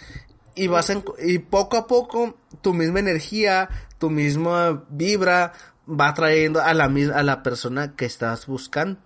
[0.55, 5.55] y vas y poco a poco tu misma energía, tu misma vibra
[5.89, 9.01] va trayendo a la a la persona que estás buscando.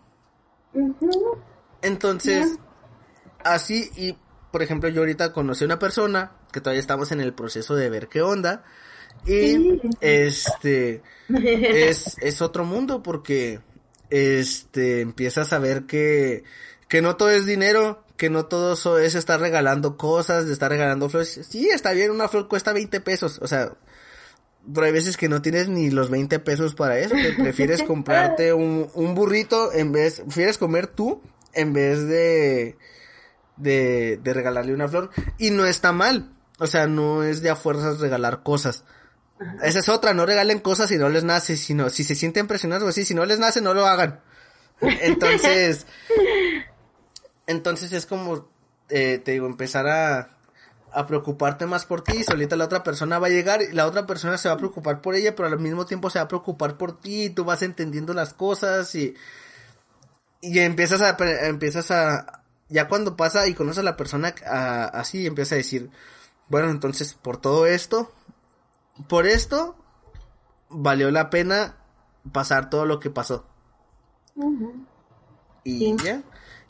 [1.82, 2.58] Entonces,
[3.52, 4.16] así y,
[4.50, 7.90] por ejemplo, yo ahorita conocí a una persona que todavía estamos en el proceso de
[7.90, 8.64] ver qué onda.
[9.26, 13.60] Y este es, es otro mundo porque
[14.10, 16.44] este empiezas a ver que,
[16.88, 21.08] que no todo es dinero, que no todo es estar regalando cosas, de estar regalando
[21.08, 21.40] flores.
[21.48, 23.72] Sí, está bien, una flor cuesta 20 pesos, o sea,
[24.72, 28.52] pero hay veces que no tienes ni los 20 pesos para eso, que prefieres comprarte
[28.52, 31.20] un, un burrito en vez, prefieres comer tú
[31.52, 32.76] en vez de,
[33.56, 35.10] de, de regalarle una flor.
[35.38, 36.32] Y no está mal.
[36.58, 38.84] O sea, no es de a fuerzas regalar cosas.
[39.62, 42.84] Esa es otra, no regalen cosas si no les nace, sino si se sienten presionados
[42.84, 44.20] o así, si no les nace, no lo hagan.
[44.80, 45.86] Entonces,
[47.46, 48.48] entonces es como,
[48.88, 50.38] eh, te digo, empezar a,
[50.92, 53.86] a preocuparte más por ti y solita la otra persona va a llegar y la
[53.86, 56.28] otra persona se va a preocupar por ella, pero al mismo tiempo se va a
[56.28, 59.14] preocupar por ti y tú vas entendiendo las cosas y,
[60.40, 61.14] y empiezas a,
[61.46, 64.34] empiezas a, ya cuando pasa y conoces a la persona
[64.92, 65.90] así, empieza a decir,
[66.48, 68.12] bueno, entonces por todo esto,
[69.08, 69.76] por esto,
[70.68, 71.76] valió la pena
[72.32, 73.46] pasar todo lo que pasó.
[75.64, 76.22] Y ya.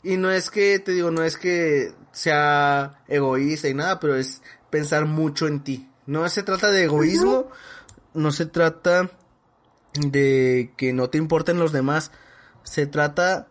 [0.03, 4.41] Y no es que, te digo, no es que sea egoísta y nada, pero es
[4.69, 5.89] pensar mucho en ti.
[6.05, 7.49] No se trata de egoísmo,
[8.13, 9.11] no se trata
[9.93, 12.11] de que no te importen los demás,
[12.63, 13.47] se trata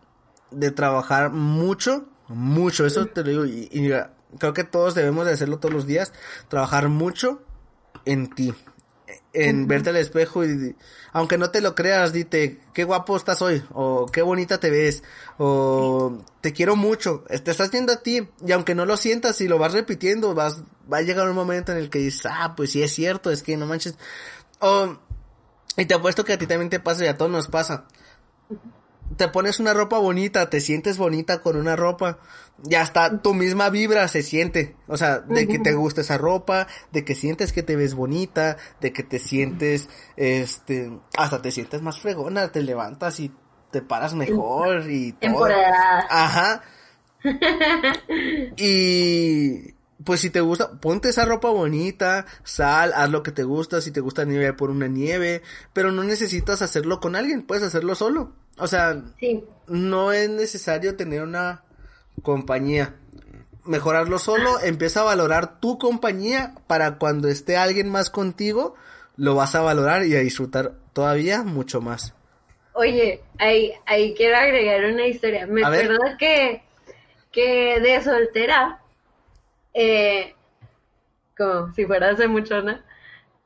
[0.51, 3.89] de trabajar mucho, mucho, eso te lo digo, y, y
[4.37, 6.13] creo que todos debemos de hacerlo todos los días,
[6.49, 7.41] trabajar mucho
[8.05, 8.53] en ti,
[9.33, 10.75] en verte al espejo y
[11.13, 15.03] aunque no te lo creas, dite qué guapo estás hoy o qué bonita te ves
[15.37, 19.47] o te quiero mucho, te estás viendo a ti y aunque no lo sientas y
[19.47, 20.61] lo vas repitiendo, vas
[20.91, 23.43] va a llegar un momento en el que dices, "Ah, pues sí es cierto, es
[23.43, 23.95] que no manches."
[24.59, 24.97] O
[25.77, 27.85] y te apuesto que a ti también te pasa y a todos nos pasa
[29.15, 32.19] te pones una ropa bonita, te sientes bonita con una ropa,
[32.67, 36.67] y hasta tu misma vibra se siente, o sea, de que te gusta esa ropa,
[36.91, 41.81] de que sientes que te ves bonita, de que te sientes, este, hasta te sientes
[41.81, 43.31] más fregona, te levantas y
[43.71, 45.47] te paras mejor y todo.
[46.09, 46.63] Ajá.
[48.57, 53.81] y pues si te gusta, ponte esa ropa bonita, sal, haz lo que te gusta,
[53.81, 55.41] si te gusta nieve por una nieve,
[55.73, 58.33] pero no necesitas hacerlo con alguien, puedes hacerlo solo.
[58.57, 59.01] O sea,
[59.67, 61.63] no es necesario tener una
[62.21, 62.95] compañía.
[63.63, 68.75] Mejorarlo solo, empieza a valorar tu compañía para cuando esté alguien más contigo,
[69.17, 72.13] lo vas a valorar y a disfrutar todavía mucho más.
[72.73, 75.47] Oye, ahí, ahí quiero agregar una historia.
[75.47, 76.61] Me acuerdo que,
[77.31, 78.79] que de soltera,
[79.73, 80.33] eh,
[81.37, 82.79] como si fuera hace mucho, ¿no?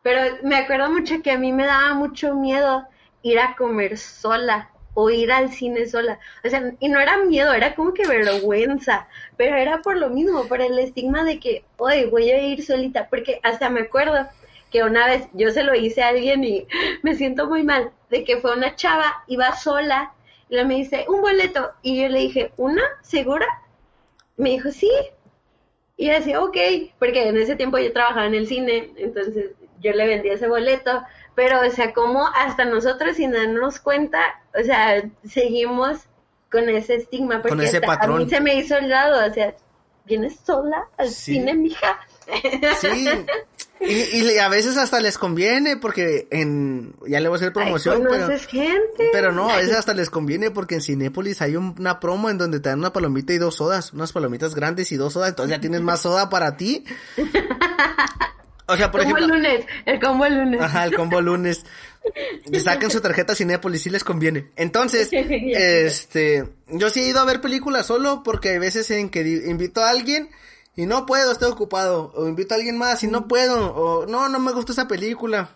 [0.03, 2.85] Pero me acuerdo mucho que a mí me daba mucho miedo
[3.23, 6.19] ir a comer sola o ir al cine sola.
[6.43, 10.47] O sea, y no era miedo, era como que vergüenza, pero era por lo mismo,
[10.47, 14.27] por el estigma de que, oye, voy a ir solita, porque hasta me acuerdo
[14.71, 16.67] que una vez yo se lo hice a alguien y
[17.03, 20.13] me siento muy mal, de que fue una chava, iba sola,
[20.49, 22.83] y me dice, un boleto, y yo le dije, ¿una?
[23.01, 23.47] ¿Segura?
[24.35, 24.91] Me dijo, sí.
[25.95, 26.57] Y yo decía, ok,
[26.99, 31.03] porque en ese tiempo yo trabajaba en el cine, entonces yo le vendí ese boleto,
[31.35, 34.19] pero, o sea, como hasta nosotros sin darnos cuenta,
[34.59, 35.99] o sea, seguimos
[36.51, 38.21] con ese estigma, porque ese patrón.
[38.21, 39.55] a mí se me hizo el lado, o sea,
[40.05, 41.99] vienes sola al cine, mija.
[42.79, 43.07] Sí,
[43.83, 48.27] y, a veces hasta les conviene porque en ya le voy a hacer promoción, pero
[48.39, 49.09] gente?
[49.11, 52.59] pero no, a veces hasta les conviene porque en Cinépolis hay una promo en donde
[52.59, 55.61] te dan una palomita y dos sodas, unas palomitas grandes y dos sodas, entonces ya
[55.61, 56.85] tienes más soda para ti.
[58.67, 59.25] O sea, por ejemplo.
[59.25, 60.61] El lunes, el combo el lunes.
[60.61, 61.65] Ajá, el combo lunes.
[62.63, 64.51] Saquen su tarjeta Cinépolis, si les conviene.
[64.55, 69.21] Entonces, este, yo sí he ido a ver películas solo porque hay veces en que
[69.21, 70.29] invito a alguien
[70.75, 72.11] y no puedo, estoy ocupado.
[72.15, 73.73] O invito a alguien más y no puedo.
[73.75, 75.49] O no, no me gusta esa película.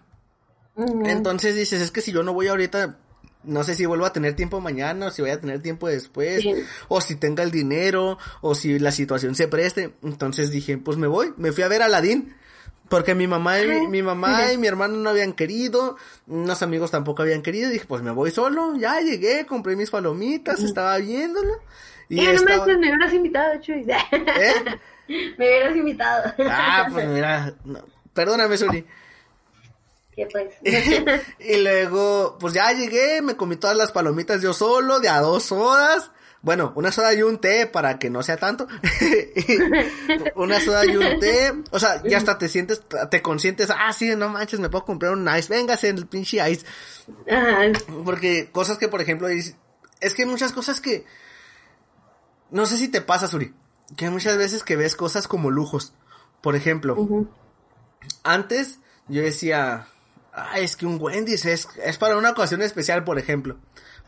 [0.78, 2.98] Entonces dices, es que si yo no voy ahorita,
[3.44, 6.44] no sé si vuelvo a tener tiempo mañana, o si voy a tener tiempo después,
[6.90, 9.94] o si tenga el dinero, o si la situación se preste.
[10.04, 12.36] Entonces dije, pues me voy, me fui a ver a Aladín.
[12.90, 17.24] Porque mi mamá y mi, mamá y mi hermano no habían querido, unos amigos tampoco
[17.24, 21.54] habían querido, dije, pues me voy solo, ya llegué, compré mis palomitas, estaba viéndolo.
[22.10, 23.86] Y no me, me hubieras invitado, Chuy.
[23.90, 24.64] ¿Eh?
[25.38, 26.34] me hubieras invitado.
[26.40, 27.54] Ah, pues mira,
[28.14, 28.86] perdóname, Suri.
[30.16, 30.54] ¿Qué pues?
[31.40, 35.52] y luego, pues ya llegué, me comí todas las palomitas yo solo, de a dos
[35.52, 36.12] horas.
[36.46, 38.68] Bueno, una soda y un té para que no sea tanto.
[40.36, 41.52] una soda y un té.
[41.72, 45.14] O sea, ya hasta te sientes, te consientes, ah, sí, no manches, me puedo comprar
[45.14, 45.52] un ice.
[45.52, 46.64] Véngase el pinche ice.
[48.06, 49.56] Porque cosas que, por ejemplo, es,
[50.00, 51.08] que hay muchas cosas que,
[52.52, 53.52] no sé si te pasa, Suri,
[53.98, 55.96] que hay muchas veces que ves cosas como lujos.
[56.42, 57.26] Por ejemplo,
[58.22, 58.78] antes
[59.08, 59.88] yo decía,
[60.36, 63.58] ah, es que un Wendy's es, es para una ocasión especial, por ejemplo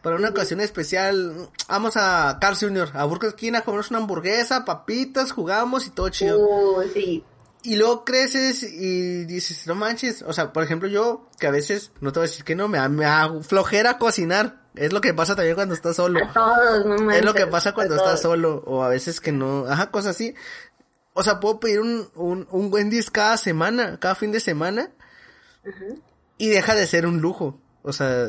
[0.02, 4.64] para una ocasión especial, vamos a Carl Jr., a Burger King a comernos una hamburguesa,
[4.64, 6.40] papitas, jugamos y todo chido.
[6.40, 7.24] Uh, sí.
[7.64, 11.92] Y luego creces y dices, no manches, o sea, por ejemplo yo, que a veces,
[12.00, 14.62] no te voy a decir que no, me, me hago flojera cocinar.
[14.76, 16.24] Es lo que pasa también cuando estás solo.
[16.24, 19.32] A todos, no manches, Es lo que pasa cuando estás solo, o a veces que
[19.32, 20.36] no, ajá, cosas así.
[21.14, 24.92] o sea, puedo pedir un, un, un Wendy's cada semana, cada fin de semana.
[26.38, 27.60] Y deja de ser un lujo.
[27.84, 28.28] O sea,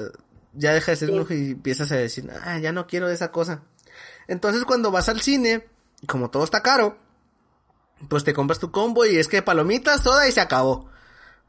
[0.54, 3.30] ya deja de ser un lujo y empiezas a decir, ah, ya no quiero esa
[3.30, 3.62] cosa.
[4.26, 5.66] Entonces cuando vas al cine,
[6.06, 6.98] como todo está caro,
[8.08, 10.88] pues te compras tu combo y es que palomitas, toda y se acabó.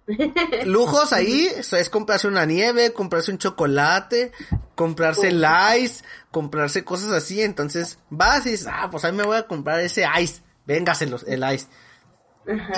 [0.65, 4.31] Lujos ahí es comprarse una nieve, comprarse un chocolate,
[4.75, 5.45] comprarse el
[5.77, 7.41] ice, comprarse cosas así.
[7.41, 10.41] Entonces vas y dices, ah, pues ahí me voy a comprar ese ice.
[10.65, 11.67] Véngase el ice.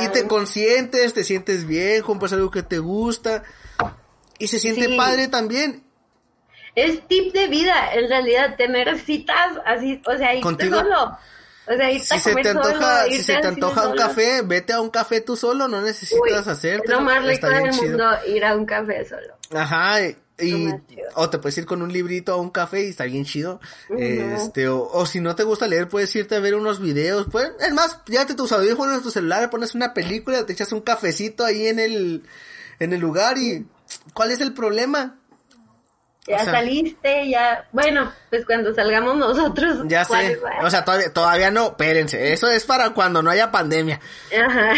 [0.04, 3.44] Y te consientes, te sientes bien, compras algo que te gusta.
[4.42, 5.84] Y se siente padre también.
[6.76, 11.18] Es tip de vida, en realidad, tener citas así, o sea, irte solo.
[11.68, 14.82] O sea, irte si se te antoja, si se te antoja un café, vete a
[14.82, 16.92] un café tú solo, no necesitas hacerte.
[16.92, 19.36] Lo más rico del mundo ir a un café solo.
[19.54, 20.00] Ajá,
[20.39, 20.70] y,
[21.16, 23.60] o te puedes ir con un librito a un café y está bien chido.
[23.96, 27.28] Este, o, o, si no te gusta leer, puedes irte a ver unos videos.
[27.32, 30.82] Pues, es más, llévate tus audífonos en tu celular, pones una película, te echas un
[30.82, 32.24] cafecito ahí en el,
[32.80, 33.68] en el lugar y
[34.14, 35.18] ¿cuál es el problema?
[36.28, 39.80] Ya saliste, ya, bueno, pues cuando salgamos nosotros.
[39.88, 44.00] Ya sé, o sea, todavía, todavía no, espérense, eso es para cuando no haya pandemia.
[44.32, 44.74] Ajá.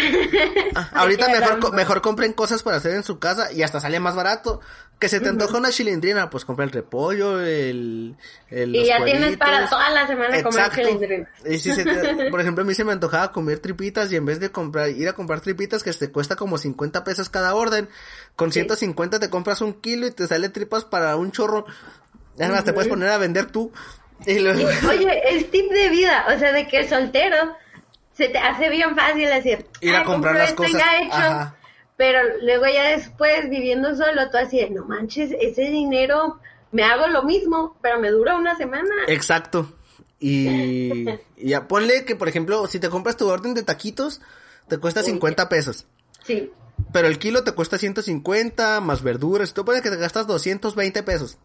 [0.74, 4.14] Ah, ahorita mejor, mejor compren cosas para hacer en su casa y hasta sale más
[4.14, 4.60] barato.
[4.98, 8.14] Que se te antoja una chilindrina, pues compra el repollo, el...
[8.48, 11.28] el y ya tienes para toda la semana comer.
[11.44, 11.84] Y si se
[12.30, 15.08] por ejemplo, a mí se me antojaba comer tripitas y en vez de comprar, ir
[15.08, 17.88] a comprar tripitas que te cuesta como 50 pesos cada orden,
[18.36, 21.66] con 150 te compras un kilo y te sale tripas para un chorro.
[22.38, 23.72] Además, te puedes poner a vender tú.
[24.26, 27.56] Oye, es tip de vida, o sea, de que soltero
[28.16, 30.80] se te hace bien fácil decir, ir a comprar las cosas.
[31.10, 31.56] Ajá
[31.96, 36.40] pero luego ya después, viviendo solo, tú así, no manches, ese dinero,
[36.72, 38.94] me hago lo mismo, pero me dura una semana.
[39.06, 39.72] Exacto.
[40.18, 44.20] Y, y ya ponle que, por ejemplo, si te compras tu orden de taquitos,
[44.68, 45.86] te cuesta 50 pesos.
[46.24, 46.50] Sí.
[46.92, 51.38] Pero el kilo te cuesta 150, más verduras, tú pones que te gastas 220 pesos.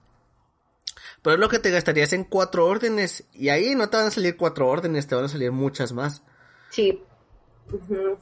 [1.21, 3.25] Pero es lo que te gastarías en cuatro órdenes.
[3.33, 6.23] Y ahí no te van a salir cuatro órdenes, te van a salir muchas más.
[6.69, 7.03] Sí.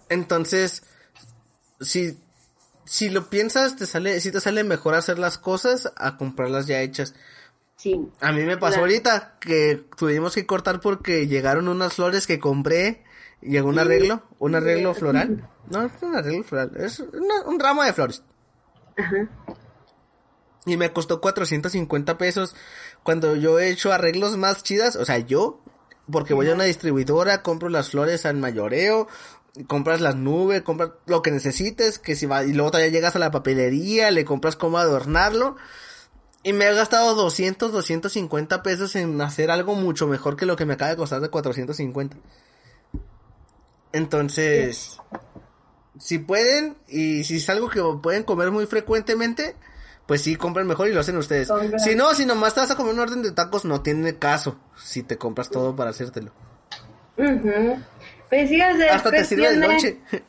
[0.09, 0.83] Entonces,
[1.79, 2.17] si,
[2.85, 6.81] si lo piensas, te sale, si te sale mejor hacer las cosas a comprarlas ya
[6.81, 7.13] hechas.
[7.75, 8.09] Sí.
[8.21, 13.03] A mí me pasó ahorita que tuvimos que cortar porque llegaron unas flores que compré.
[13.41, 15.49] Llegó un arreglo, un arreglo floral.
[15.69, 18.23] No, es un arreglo floral, es un ramo de flores.
[18.95, 19.27] Ajá.
[20.65, 22.55] Y me costó 450 pesos.
[23.03, 25.61] Cuando yo he hecho arreglos más chidas, o sea, yo,
[26.11, 29.07] porque voy a una distribuidora, compro las flores al mayoreo,
[29.65, 33.19] compras las nubes, compras lo que necesites, que si va, y luego todavía llegas a
[33.19, 35.55] la papelería, le compras cómo adornarlo.
[36.43, 40.65] Y me he gastado 200, 250 pesos en hacer algo mucho mejor que lo que
[40.65, 42.17] me acaba de costar de 450.
[43.91, 44.97] Entonces,
[45.99, 49.55] si pueden, y si es algo que pueden comer muy frecuentemente,
[50.05, 51.49] pues sí, compren mejor y lo hacen ustedes.
[51.79, 54.57] Si no, si nomás te vas a comer un orden de tacos, no tiene caso
[54.81, 56.31] si te compras todo para hacértelo.
[58.29, 59.97] Pues sí, o sea, Hasta te sirve de noche.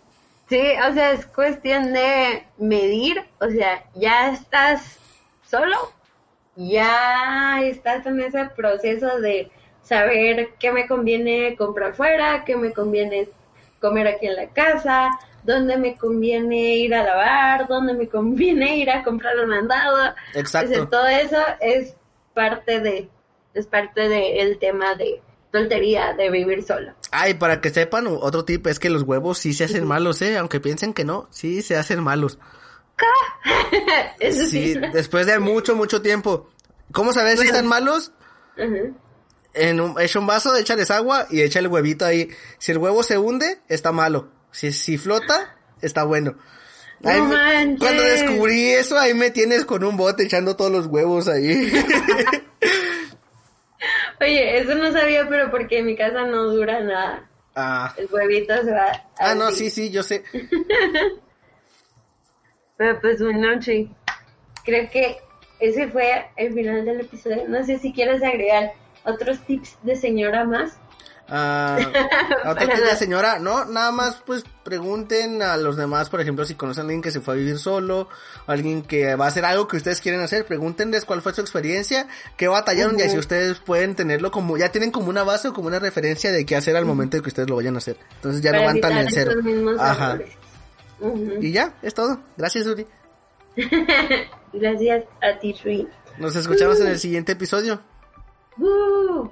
[0.49, 4.99] Sí, o sea, es cuestión de medir, o sea, ya estás
[5.45, 5.77] solo,
[6.57, 9.51] ya estás en ese proceso de
[9.83, 13.29] saber qué me conviene comprar fuera, qué me conviene
[13.79, 15.11] comer aquí en la casa,
[15.45, 20.15] dónde me conviene ir a lavar, dónde me conviene ir a comprar el mandado.
[20.35, 20.89] Exacto.
[20.89, 21.95] todo eso es
[22.35, 23.09] parte de,
[23.55, 25.21] es parte del tema de
[25.53, 26.95] tontería de vivir solo.
[27.11, 30.37] Ay, para que sepan, otro tip es que los huevos sí se hacen malos, ¿eh?
[30.37, 32.39] Aunque piensen que no, sí se hacen malos.
[34.21, 36.51] Eso sí, después de mucho, mucho tiempo.
[36.93, 38.13] ¿Cómo sabes si están malos?
[39.55, 42.29] En un, echa un vaso, échales agua y echa el huevito ahí.
[42.59, 44.31] Si el huevo se hunde, está malo.
[44.51, 46.37] Si, si flota, está bueno.
[47.01, 51.71] cuando descubrí eso, ahí me tienes con un bote echando todos los huevos ahí.
[54.21, 57.29] Oye, eso no sabía, pero porque en mi casa no dura nada.
[57.55, 57.95] Ah.
[57.97, 59.05] El huevito se va.
[59.19, 60.25] Ah, no, sí, sí, yo sé.
[62.77, 63.91] pero pues bueno, sí.
[64.64, 65.19] Creo que
[65.61, 67.49] ese fue el final del episodio.
[67.49, 68.73] No sé si quieres agregar
[69.05, 70.79] otros tips de señora más.
[71.31, 71.79] Ah,
[72.47, 76.85] otra señora, no, nada más pues pregunten a los demás, por ejemplo, si conocen a
[76.85, 78.09] alguien que se fue a vivir solo,
[78.47, 82.09] alguien que va a hacer algo que ustedes quieren hacer, pregúntenles cuál fue su experiencia,
[82.37, 85.68] qué batallaron y así ustedes pueden tenerlo como, ya tienen como una base o como
[85.68, 87.99] una referencia de qué hacer al momento de que ustedes lo vayan a hacer.
[88.16, 89.33] Entonces ya no van tan en cero.
[89.79, 90.18] Ajá.
[91.41, 92.20] Y ya, es todo.
[92.37, 92.87] Gracias, Uri.
[94.53, 95.89] Gracias a ti, Shui.
[96.18, 97.81] Nos escuchamos en el siguiente episodio.
[98.59, 99.29] Uh.